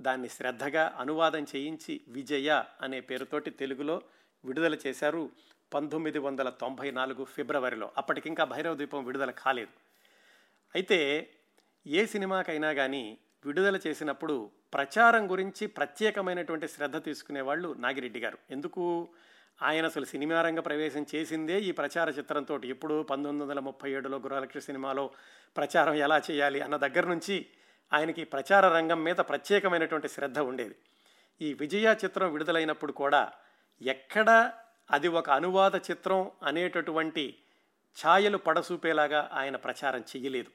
దాన్ని 0.00 0.28
శ్రద్ధగా 0.28 0.94
అనువాదం 0.98 1.46
చేయించి 1.56 2.00
విజయ 2.08 2.62
అనే 2.80 3.00
పేరుతోటి 3.00 3.50
తెలుగులో 3.50 4.00
విడుదల 4.44 4.78
చేశారు 4.86 5.30
పంతొమ్మిది 5.74 6.18
వందల 6.18 6.48
తొంభై 6.48 6.90
నాలుగు 6.90 7.24
ఫిబ్రవరిలో. 7.24 7.92
అప్పటికింకా 7.96 8.44
భైరవ 8.44 8.74
ద్వీపం 8.74 9.04
విడుదల 9.04 9.30
కాలేదు. 9.30 9.70
అయితే 10.74 11.30
ఏ 11.86 12.06
సినిమాకైనా 12.06 12.72
కానీ 12.72 13.18
విడుదల 13.46 13.80
చేసినప్పుడు 13.86 14.50
ప్రచారం 14.74 15.30
గురించి 15.30 15.66
ప్రత్యేకమైనటువంటి 15.66 16.68
శ్రద్ధ 16.68 17.04
తీసుకునేవాళ్ళు 17.04 17.74
నాగిరెడ్డి 17.78 18.20
గారు. 18.20 18.38
ఎందుకు? 18.50 19.08
ఆయన 19.62 19.84
అసలు 19.84 20.04
సినిమా 20.04 20.42
రంగ 20.42 20.60
ప్రవేశం 20.60 21.06
చేసిందే 21.14 21.60
ఈ 21.60 21.72
ప్రచార 21.72 22.10
చిత్రంతో 22.10 22.60
ఎప్పుడు 22.64 23.02
పంతొమ్మిది 23.02 23.48
వందల 23.48 23.60
ముప్పై 23.60 23.90
ఏడులో 23.90 24.18
గురులక్ష్మి 24.18 24.62
సినిమాలో 24.62 25.10
ప్రచారం 25.56 25.94
ఎలా 25.94 26.18
చేయాలి 26.18 26.60
అన్న 26.60 26.76
దగ్గర 26.76 27.06
నుంచి 27.06 27.46
ఆయనకి 27.92 28.24
ప్రచార 28.24 28.68
రంగం 28.68 29.04
మీద 29.04 29.16
ప్రత్యేకమైనటువంటి 29.16 30.08
శ్రద్ధ 30.08 30.38
ఉండేది. 30.38 30.76
ఈ 31.40 31.54
విజయ 31.54 31.96
చిత్రం 32.04 32.32
విడుదలైనప్పుడు 32.32 32.92
కూడా 32.92 33.32
ఎక్కడ 33.82 34.52
అది 34.90 35.08
ఒక 35.08 35.30
అనువాద 35.30 35.76
చిత్రం 35.76 36.30
అనేటటువంటి 36.42 37.38
ఛాయలు 37.96 38.38
పడసూపేలాగా 38.38 39.30
ఆయన 39.32 39.56
ప్రచారం 39.56 40.00
చెయ్యలేదు. 40.00 40.50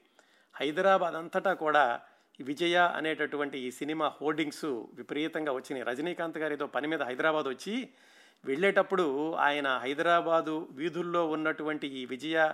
హైదరాబాద్ 0.54 1.14
అంతటా 1.14 1.52
కూడా 1.52 2.00
విజయ 2.40 2.76
అనేటటువంటి 2.76 3.58
ఈ 3.58 3.70
సినిమా 3.70 4.12
హోర్డింగ్స్ 4.20 4.64
విపరీతంగా 4.64 5.52
వచ్చినాయి. 5.52 5.84
రజనీకాంత్ 5.84 6.38
గారు 6.38 6.52
ఏదో 6.52 6.66
పని 6.66 6.86
మీద 6.86 7.02
హైదరాబాద్ 7.02 7.48
వచ్చి 7.48 7.88
వెళ్ళేటప్పుడు 8.44 9.34
ఆయన 9.34 9.78
హైదరాబాదు 9.82 10.68
వీధుల్లో 10.70 11.28
ఉన్నటువంటి 11.28 11.86
ఈ 11.86 12.04
విజయ 12.06 12.52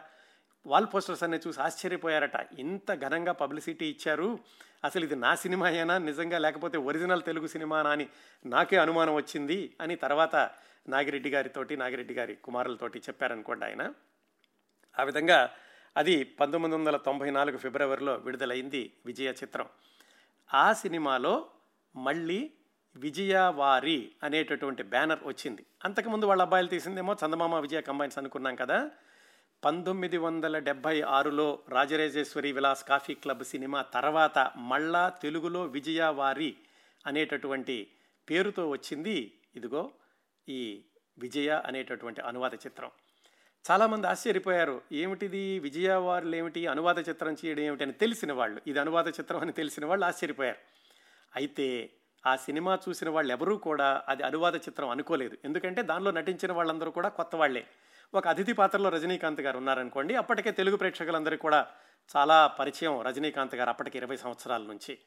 వాల్ 0.67 0.87
పోస్టర్స్ 0.95 1.23
అన్ని 1.23 1.39
చూసి 1.47 1.63
ఆశ్చర్యపోయారట. 1.63 2.47
ఇంత 2.59 2.95
ఘనంగా 2.95 3.33
పబ్లిసిటీ 3.33 3.87
ఇచ్చారు. 3.87 4.39
అసలు 4.85 5.05
ఇది 5.05 5.17
నా 5.17 5.35
సినిమా 5.35 5.67
అయినా 5.67 5.99
నిజంగా 5.99 6.39
లేకపోతే 6.39 6.79
ఒరిజినల్ 6.79 7.23
తెలుగు 7.23 7.47
సినిమానా 7.47 7.91
అని 7.91 8.09
నాకే 8.47 8.77
అనుమానం 8.77 9.15
వచ్చింది 9.15 9.77
అని 9.81 9.97
తర్వాత 9.97 10.51
నాగిరెడ్డి 10.89 11.31
గారితోటి 11.31 11.77
నాగిరెడ్డి 11.77 12.15
గారి 12.15 12.35
కుమారులతోటి 12.35 12.99
చెప్పారనుకోండి 12.99 13.65
ఆయన. 13.65 13.93
ఆ 14.99 15.03
విధంగా 15.03 15.51
అది 15.97 16.25
పంతొమ్మిది 16.25 16.75
వందల 16.75 16.97
తొంభై 16.97 17.31
నాలుగు 17.31 17.59
ఫిబ్రవరిలో 17.59 18.15
విడుదలైంది 18.15 18.93
విజయ 19.07 19.31
చిత్రం. 19.31 19.67
ఆ 20.55 20.73
సినిమాలో 20.73 21.47
మళ్ళీ 21.97 22.53
విజయవారి 22.97 24.13
అనేటటువంటి 24.23 24.83
బ్యానర్ 24.83 25.19
వచ్చింది. 25.27 25.67
అంతకుముందు 25.85 26.25
వాళ్ళ 26.25 26.43
అబ్బాయిలు 26.43 26.69
తీసిందేమో 26.69 27.17
చందమామ 27.25 27.55
విజయ 27.55 27.81
కంబైన్స్ 27.81 28.19
అనుకున్నాం 28.19 28.55
కదా. 28.55 28.91
పంతొమ్మిది 29.65 30.19
వందల 30.19 30.59
డెబ్భై 30.59 31.01
ఆరులో 31.01 31.59
Rajarajeswari 31.69 32.53
Vilas 32.53 32.85
coffee 32.85 33.15
club 33.15 33.45
cinema 33.45 33.83
తర్వాత 33.83 34.53
మళ్ళా 34.57 35.09
తెలుగులో 35.09 35.63
విజయవారి 35.63 36.57
అనేటటువంటి 37.07 37.91
పేరుతో 38.31 38.69
వచ్చింది. 38.69 39.33
ఇదిగో 39.57 39.91
ఈ 40.49 40.85
విజయ 41.19 41.63
అనేటటువంటి 41.67 42.21
అనువాద 42.21 42.55
చిత్రం. 42.55 42.91
చాలామంది 43.71 44.07
ఆశ్చర్యపోయారు. 44.07 44.83
ఏమిటిది? 44.93 45.59
విజయవారులు 45.59 46.37
ఏమిటి 46.37 46.67
అనువాద 46.67 47.09
చిత్రం 47.09 47.37
చేయడం 47.45 47.61
ఏమిటి 47.61 47.83
అని 47.83 47.93
తెలిసిన 47.93 48.33
వాళ్ళు. 48.33 48.63
ఇది 48.67 48.81
అనువాద 48.81 49.09
చిత్రం 49.09 49.41
అని 49.41 49.53
తెలిసిన 49.53 49.87
వాళ్ళు 49.87 50.07
ఆశ్చర్యపోయారు. 50.07 50.59
అయితే 51.37 51.91
ఆ 52.27 52.37
సినిమా 52.37 52.79
చూసిన 52.89 53.09
వాళ్ళు 53.09 53.33
ఎవరూ 53.33 53.57
కూడా 53.57 54.03
అది 54.09 54.23
అనువాద 54.23 54.55
చిత్రం 54.55 54.89
అనుకోలేదు. 54.89 55.37
ఎందుకంటే 55.45 55.83
దానిలో 55.83 56.11
నటించిన 56.11 56.53
వాళ్ళందరూ 56.53 56.91
కూడా 56.91 57.09
కొత్త 57.09 57.37
వాళ్ళే 57.37 57.67
ఒక 58.15 58.29
అతిథి 58.29 58.53
పాత్రలో 58.53 58.89
రజనీకాంత్ 58.89 59.41
గారు 59.41 59.59
ఉన్నారనుకోండి 59.59 60.15
అప్పటికే 60.15 60.51
తెలుగు 60.51 60.77
ప్రేక్షకులందరికీ 60.77 61.41
కూడా 61.41 61.67
చాలా 62.17 62.47
పరిచయం 62.47 63.03
రజనీకాంత్ 63.03 63.55
గారు 63.55 63.69
అప్పటికి 63.69 63.99
ఇరవై 63.99 64.17
సంవత్సరాల 64.17 64.63
నుంచి. 64.63 64.99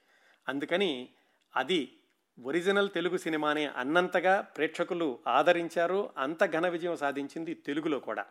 అందుకని 0.48 1.10
అది 1.56 1.98
ఒరిజినల్ 2.44 2.90
తెలుగు 2.90 3.18
సినిమానే 3.18 3.66
అన్నంతగా 3.66 4.42
ప్రేక్షకులు 4.42 5.20
ఆదరించారు 5.28 6.14
అంత 6.18 6.46
ఘన 6.46 6.68
విజయం 6.68 6.96
సాధించింది 6.96 7.54
తెలుగులో 7.54 8.00
కూడా. 8.00 8.26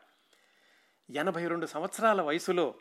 ఎనభై 1.10 1.46
రెండు 1.46 1.66
సంవత్సరాల 1.66 2.22
వయసులో 2.22 2.74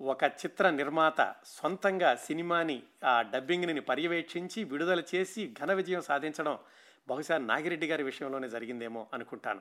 ఒక 0.00 0.24
చిత్ర 0.24 0.70
నిర్మాత 0.70 1.34
సొంతంగా 1.44 2.14
సినిమాని 2.14 2.82
ఆ 3.04 3.22
డబ్బింగ్ని 3.22 3.80
పర్యవేక్షించి 3.80 4.64
విడుదల 4.64 5.02
చేసి 5.14 5.54
ఘన 5.62 5.72
విజయం 5.72 6.00
సాధించడం 6.00 6.58
బహుశా 7.08 7.38
నాగిరెడ్డి 7.38 7.86
గారి 7.86 8.02
విషయంలోనే 8.02 8.48
జరిగిందేమో 8.48 9.06
అనుకుంటాను. 9.14 9.60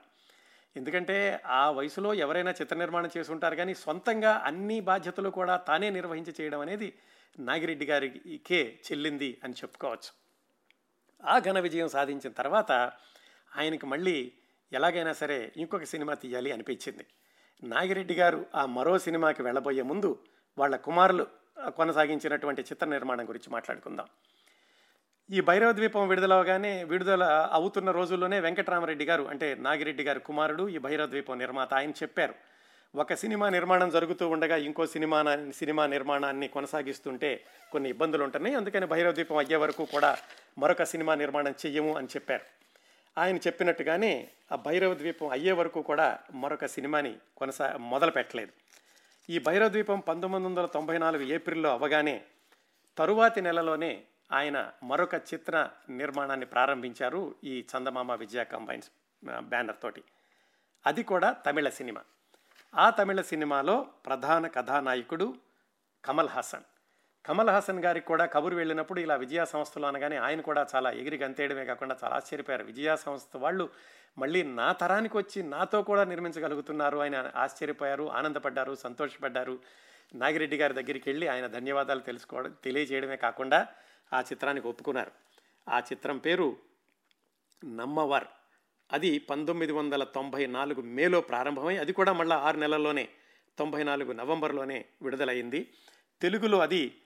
ఎందుకంటే 0.75 1.41
ఆ 1.45 1.69
వయసులో 1.69 2.13
ఎవరైనా 2.13 2.51
చిత్ర 2.51 2.75
నిర్మాణం 2.75 3.09
చేసి 3.17 3.31
ఉంటారు 3.31 3.55
కానీ 3.55 3.73
సొంతంగా 3.73 4.31
అన్ని 4.45 4.81
బాధ్యతలు 4.81 5.29
కూడా 5.29 5.57
తానే 5.57 5.89
నిర్వహించి 5.89 6.33
చేయడం 6.41 6.59
అనేది 6.59 6.93
నాగిరెడ్డి 7.39 7.85
గారికే 7.85 8.79
చెల్లింది 8.85 9.41
అని 9.43 9.53
చెప్పుకోవచ్చు. 9.53 10.11
ఆ 11.23 11.39
ఘన 11.39 11.59
విజయం 11.59 11.87
సాధించిన 11.87 12.33
తర్వాత 12.33 12.71
ఆయనకి 13.55 13.85
మళ్ళీ 13.85 14.33
ఎలాగైనా 14.71 15.13
సరే 15.13 15.53
ఇంకొక 15.57 15.83
సినిమా 15.83 16.13
తీయాలి 16.13 16.51
అనిపించింది. 16.51 17.05
నాగిరెడ్డి 17.63 18.13
గారు 18.13 18.45
ఆ 18.55 18.65
మరో 18.65 18.99
సినిమాకి 18.99 19.41
వెళ్ళబోయే 19.41 19.81
ముందు 19.81 20.25
వాళ్ళ 20.57 20.75
కుమారులు 20.75 21.27
కొనసాగించినటువంటి 21.69 22.61
చిత్ర 22.61 22.85
నిర్మాణం 22.87 23.29
గురించి 23.29 23.49
మాట్లాడుకుందాం. 23.49 24.07
ఈ 25.29 25.41
భైరవ 25.41 25.71
ద్వీపం 25.71 26.07
విడుదలవగానే 26.07 26.83
విడుదల 26.83 27.23
అవుతున్న 27.51 27.91
రోజుల్లోనే 27.91 28.39
వెంకటరామరెడ్డి 28.39 29.05
గారు 29.05 29.23
అంటే 29.23 29.55
నాగిరెడ్డి 29.55 30.03
గారి 30.03 30.19
కుమారుడు 30.19 30.69
ఈ 30.69 30.77
భైరవ 30.77 31.05
ద్వీపం 31.05 31.37
నిర్మాత 31.39 31.73
ఆయన 31.73 31.89
చెప్పారు. 31.89 32.33
ఒక 32.95 33.13
సినిమా 33.13 33.49
నిర్మాణం 33.49 33.89
జరుగుతూ 33.89 34.29
ఉండగా 34.29 34.55
ఇంకో 34.55 34.85
సినిమా 34.85 35.19
సినిమా 35.51 35.87
నిర్మాణాన్ని 35.87 36.47
కొనసాగిస్తుంటే 36.47 37.45
కొన్ని 37.71 37.89
ఇబ్బందులు 37.89 38.23
ఉంటున్నాయి. 38.23 38.55
అందుకని 38.55 38.85
భైరవ 38.85 39.11
ద్వీపం 39.11 39.37
అయ్యే 39.37 39.55
వరకు 39.55 39.85
కూడా 39.85 40.17
మరొక 40.57 40.83
సినిమా 40.83 41.15
నిర్మాణం 41.15 41.55
చెయ్యము 41.65 41.97
అని 41.97 42.07
చెప్పారు. 42.07 42.45
ఆయన 43.17 43.37
చెప్పినట్టుగానే 43.37 44.27
ఆ 44.51 44.55
భైరవ 44.55 44.93
ద్వీపం 44.93 45.29
అయ్యే 45.29 45.51
వరకు 45.51 45.81
కూడా 45.81 46.19
మరొక 46.33 46.65
సినిమాని 46.65 47.15
కొనసా 47.37 47.77
మొదలు 47.79 48.11
పెట్టలేదు 48.11 48.51
ఈ 49.29 49.39
భైరవ 49.39 49.69
ద్వీపం 49.69 49.99
పంతొమ్మిది 49.99 50.45
వందల 50.45 50.65
తొంభై 50.65 50.97
నాలుగు 50.97 51.23
ఏప్రిల్లో 51.23 51.69
అవ్వగానే 51.71 52.21
తరువాతి 52.97 53.41
నెలలోనే 53.41 54.03
ఆయన 54.31 54.71
మరొక 54.83 55.15
చిత్ర 55.15 55.69
నిర్మాణాన్ని 55.89 56.45
ప్రారంభించారు 56.45 57.35
ఈ 57.43 57.67
చందమామ 57.77 58.15
విజయ 58.15 58.43
కంబైన్స్ 58.43 58.91
బ్యానర్ 59.39 59.75
తోటి. 59.81 60.03
అది 60.85 61.03
కూడా 61.03 61.31
తమిళ 61.31 61.69
సినిమా. 61.69 62.01
ఆ 62.75 62.89
తమిళ 62.89 63.21
సినిమాలో 63.21 63.81
ప్రధాన 64.05 64.47
కథానాయకుడు 64.47 65.35
కమల్ 66.05 66.29
హాసన్. 66.29 66.63
కమల్ 67.25 67.49
హాసన్ 67.49 67.83
గారికి 67.83 68.05
కూడా 68.05 68.25
కబురు 68.25 68.55
వెళ్ళినప్పుడు 68.55 68.99
ఇలా 68.99 69.15
విజయా 69.15 69.45
సంస్థలు 69.45 69.85
అనగానే 69.85 70.17
ఆయన 70.17 70.41
కూడా 70.41 70.67
చాలా 70.75 70.91
ఎగిరి 70.91 71.17
గంతేయడమే 71.17 71.65
కాకుండా 71.65 71.97
చాలా 72.03 72.15
ఆశ్చర్యపోయారు. 72.15 72.63
విజయా 72.63 72.95
సంస్థ 72.95 73.37
వాళ్ళు 73.37 73.69
మళ్ళీ 74.17 74.43
నా 74.43 74.71
తరానికి 74.71 75.17
వచ్చి 75.17 75.43
నాతో 75.43 75.83
కూడా 75.83 76.03
నిర్మించగలుగుతున్నారు 76.03 76.97
ఆయన 76.97 77.31
ఆశ్చర్యపోయారు 77.35 78.11
ఆనందపడ్డారు 78.11 78.75
సంతోషపడ్డారు. 78.75 79.59
నాగిరెడ్డి 80.15 80.57
గారి 80.57 80.73
దగ్గరికి 80.73 81.09
వెళ్ళి 81.09 81.27
ఆయన 81.27 81.47
ధన్యవాదాలు 81.47 81.99
తెలుసుకోవడం 81.99 82.55
తెలియజేయడమే 82.63 83.15
కాకుండా 83.15 83.67
ఆ 84.13 84.19
చిత్రానికి 84.21 84.67
ఒప్పుకున్నారు. 84.67 85.11
ఆ 85.69 85.79
చిత్రం 85.79 86.17
పేరు 86.17 86.57
నమ్మవర్. 87.65 88.27
అది 88.91 89.19
పంతొమ్మిది 89.19 89.71
వందల 89.71 90.03
తొంభై 90.03 90.45
నాలుగు 90.45 90.81
మేలో 90.81 91.21
ప్రారంభమై 91.21 91.77
అది 91.77 91.93
కూడా 91.93 92.13
మళ్ళీ 92.13 92.35
ఆరు 92.35 92.57
నెలల్లోనే 92.57 93.09
తొంభై 93.57 93.83
నాలుగు 93.83 94.11
నవంబర్లోనే 94.11 94.85
విడుదలైంది 95.01 95.73
తెలుగులో 96.21 96.59
అది 96.59 97.01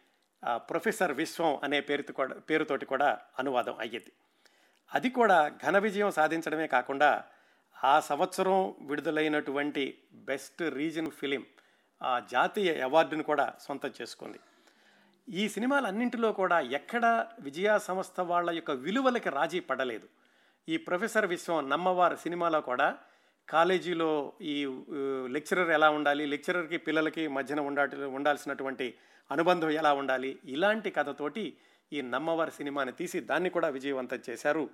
ప్రొఫెసర్ 0.55 1.11
విశ్వం 1.11 1.59
అనే 1.63 1.81
పేరుతో 1.81 2.13
కూడా 2.13 2.35
పేరుతోటి 2.35 2.85
కూడా 2.85 3.19
అనువాదం 3.39 3.75
అయ్యేది. 3.79 4.11
అది 4.93 5.09
కూడా 5.09 5.47
ఘన 5.47 5.77
విజయం 5.77 6.11
సాధించడమే 6.11 6.67
కాకుండా 6.67 7.23
ఆ 7.83 7.99
సంవత్సరం 7.99 8.75
విడుదలైనటువంటి 8.81 10.01
బెస్ట్ 10.13 10.61
రీజన్ 10.61 11.11
ఫిలిం 11.11 11.45
ఆ 12.01 12.19
జాతీయ 12.19 12.81
అవార్డును 12.81 13.23
కూడా 13.23 13.53
సొంతం 13.61 13.93
చేసుకుంది. 14.01 14.39
ఈ 15.27 15.49
సినిమాలన్నింటిలో 15.49 16.31
కూడా 16.31 16.59
ఎక్కడ 16.59 17.27
విజయా 17.39 17.77
సంస్థ 17.77 18.21
వాళ్ళ 18.21 18.49
యొక్క 18.49 18.71
విలువలకి 18.71 19.29
రాజీ 19.29 19.59
పడలేదు. 19.59 20.07
ఈ 20.67 20.77
ప్రొఫెసర్ 20.77 21.27
విశ్వం 21.27 21.69
నమ్మవారు 21.69 22.15
సినిమాలో 22.15 22.61
కూడా 22.61 22.97
కాలేజీలో 23.47 24.33
ఈ 24.41 24.65
లెక్చరర్ 25.27 25.69
ఎలా 25.69 25.89
ఉండాలి 25.89 26.25
లెక్చరర్కి 26.25 26.77
పిల్లలకి 26.77 27.27
మధ్యన 27.27 27.59
ఉండా 27.59 27.83
ఉండాల్సినటువంటి 28.07 28.93
అనుబంధం 29.31 29.69
ఎలా 29.69 29.93
ఉండాలి 29.93 30.39
ఇలాంటి 30.45 30.91
కథతోటి 30.91 31.57
ఈ 31.93 32.01
నమ్మవారి 32.01 32.51
సినిమాని 32.51 32.91
తీసి 32.91 33.19
దాన్ని 33.19 33.49
కూడా 33.49 33.69
విజయవంతం 33.69 34.19
చేశారు 34.29 34.69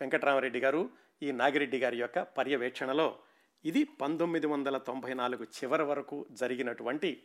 వెంకటరామరెడ్డి 0.00 0.60
గారు. 0.60 0.90
ఈ 1.22 1.32
నాగిరెడ్డి 1.32 1.78
గారి 1.78 1.98
యొక్క 1.98 2.18
పర్యవేక్షణలో 2.18 3.18
ఇది 3.64 3.84
పంతొమ్మిది 3.84 4.46
వందల 4.46 4.76
తొంభై 4.78 5.14
నాలుగు 5.14 5.44
చివరి 5.44 5.82
వరకు 5.82 6.26
జరిగినటువంటి 6.30 7.22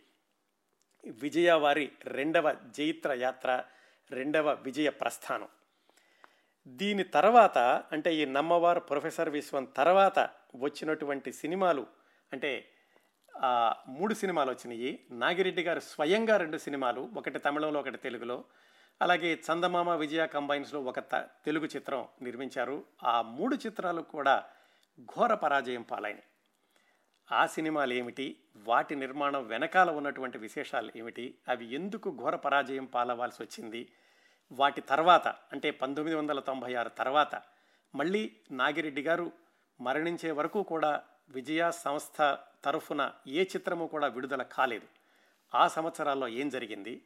విజయవారి 1.10 1.91
రెండవ 2.05 2.53
జైత్ర 2.53 3.14
యాత్ర 3.14 3.64
రెండవ 4.12 4.53
విజయ 4.53 4.89
ప్రస్థానం. 4.89 5.47
దీని 6.68 7.03
తర్వాత 7.03 7.58
అంటే 7.91 8.16
ఈ 8.16 8.26
నమ్మవారు 8.26 8.80
ప్రొఫెసర్ 8.80 9.30
విశ్వం 9.30 9.66
తర్వాత 9.66 10.30
వచ్చినటువంటి 10.55 11.34
సినిమాలు 11.34 11.88
అంటే 12.34 12.70
మూడు 13.88 14.14
సినిమాలు 14.14 14.49
వచ్చినాయి. 14.49 15.05
నాగిరెడ్డి 15.12 15.64
గారు 15.64 15.80
స్వయంగా 15.80 16.38
రెండు 16.38 16.58
సినిమాలు 16.58 17.10
ఒకటి 17.18 17.39
తమిళంలో 17.39 17.80
ఒకటి 17.80 17.97
తెలుగులో. 17.97 18.43
అలాగే 19.01 19.39
చందమామ 19.47 19.89
విజయ 19.89 20.28
కంబైన్స్లో 20.28 20.82
ఒక 20.82 20.99
త 20.99 21.16
తెలుగు 21.45 21.66
చిత్రం 21.66 22.08
నిర్మించారు. 22.22 22.84
ఆ 23.03 23.22
మూడు 23.22 23.55
చిత్రాలు 23.55 24.01
కూడా 24.01 24.43
ఘోర 25.01 25.34
పరాజయం 25.34 25.82
పాలైనవి 25.82 26.24
ఆ 27.32 27.46
సినిమాలు 27.46 27.94
ఏమిటి 27.94 28.38
వాటి 28.58 28.96
నిర్మాణం 28.96 29.48
వెనకాల 29.48 29.90
ఉన్నటువంటి 29.90 30.38
విశేషాలు 30.38 30.92
ఏమిటి 30.96 31.38
అవి 31.48 31.74
ఎందుకు 31.74 32.10
ఘోర 32.12 32.36
పరాజయం 32.36 32.86
పాలవాల్సి 32.86 33.44
వచ్చింది 33.44 33.90
వాటి 34.52 34.82
తర్వాత 34.82 35.28
అంటే 35.28 35.72
పంతొమ్మిది 35.72 36.18
వందల 36.18 36.40
తొంభై 36.40 36.74
ఆరు 36.74 36.90
తర్వాత 36.90 37.42
మళ్ళీ 37.96 38.36
నాగిరెడ్డి 38.52 39.02
గారు 39.02 39.32
మరణించే 39.82 40.32
వరకు 40.32 40.64
కూడా 40.64 41.04
విజయ 41.30 41.72
సంస్థ 41.72 42.38
తరఫున 42.64 43.12
ఏ 43.28 43.44
చిత్రము 43.44 43.88
కూడా 43.88 44.08
విడుదల 44.08 44.44
కాలేదు. 44.44 44.88
ఆ 45.56 45.68
సంవత్సరాల్లో 45.68 46.28
ఏం 46.28 46.50
జరిగింది? 46.50 47.02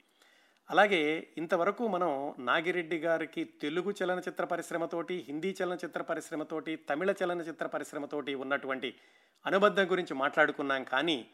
అలాగే 0.69 1.27
ఇంతవరకు 1.37 1.87
మనం 1.87 2.35
నాగిరెడ్డి 2.39 2.99
గారికి 2.99 3.43
తెలుగు 3.43 3.93
చలనచిత్ర 4.03 4.45
పరిశ్రమతోటి 4.45 5.15
హిందీ 5.15 5.55
చలనచిత్ర 5.63 6.01
పరిశ్రమతోటి 6.01 6.75
తమిళ 6.75 7.13
చలనచిత్ర 7.23 7.67
పరిశ్రమతోటి 7.67 8.35
ఉన్నటువంటి 8.35 8.95
అనుబంధం 9.45 9.91
గురించి 9.91 10.13
మాట్లాడుకున్నాం 10.13 10.83
కానీ 10.83 11.29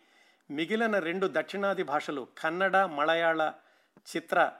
మిగిలిన 0.51 0.99
రెండు 0.99 1.28
దక్షిణాది 1.28 1.84
భాషలు 1.84 2.28
కన్నడ 2.38 2.78
మలయాళ 2.78 3.53
చిత్ర 4.16 4.51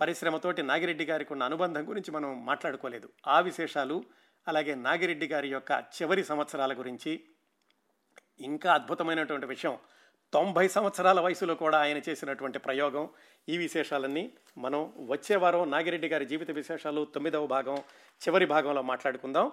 పరిశ్రమతోటి 0.00 0.62
నాగిరెడ్డి 0.62 1.04
గారికి 1.04 1.32
ఉన్న 1.32 1.42
అనుబంధం 1.42 1.88
గురించి 1.88 2.10
మనం 2.10 2.46
మాట్లాడుకోలేదు. 2.46 3.08
ఆ 3.26 3.40
విశేషాలు 3.40 4.04
అలాగే 4.48 4.74
నాగిరెడ్డి 4.74 5.26
గారి 5.26 5.48
యొక్క 5.48 5.84
చివరి 6.02 6.24
సంవత్సరాల 6.24 6.72
గురించి 6.78 7.24
ఇంకా 8.40 8.74
అద్భుతమైనటువంటి 8.74 9.46
విషయం 9.46 9.78
తొంభై 10.32 10.68
సంవత్సరాల 10.68 11.20
వయసులో 11.20 11.54
కూడా 11.54 11.78
ఆయన 11.78 12.00
చేసినటువంటి 12.08 12.58
ప్రయోగం 12.58 13.08
ఈ 13.48 13.56
విశేషాలన్నీ 13.56 14.32
మనం 14.58 14.92
వచ్చే 14.98 15.36
వారం 15.36 15.70
నాగిరెడ్డి 15.70 16.08
గారి 16.08 16.26
జీవిత 16.26 16.50
విశేషాలు 16.50 17.04
తొమ్మిదవ 17.04 17.46
భాగం 17.46 17.76
చివరి 18.22 18.46
భాగంలో 18.46 18.82
మాట్లాడుకుందాం. 18.82 19.52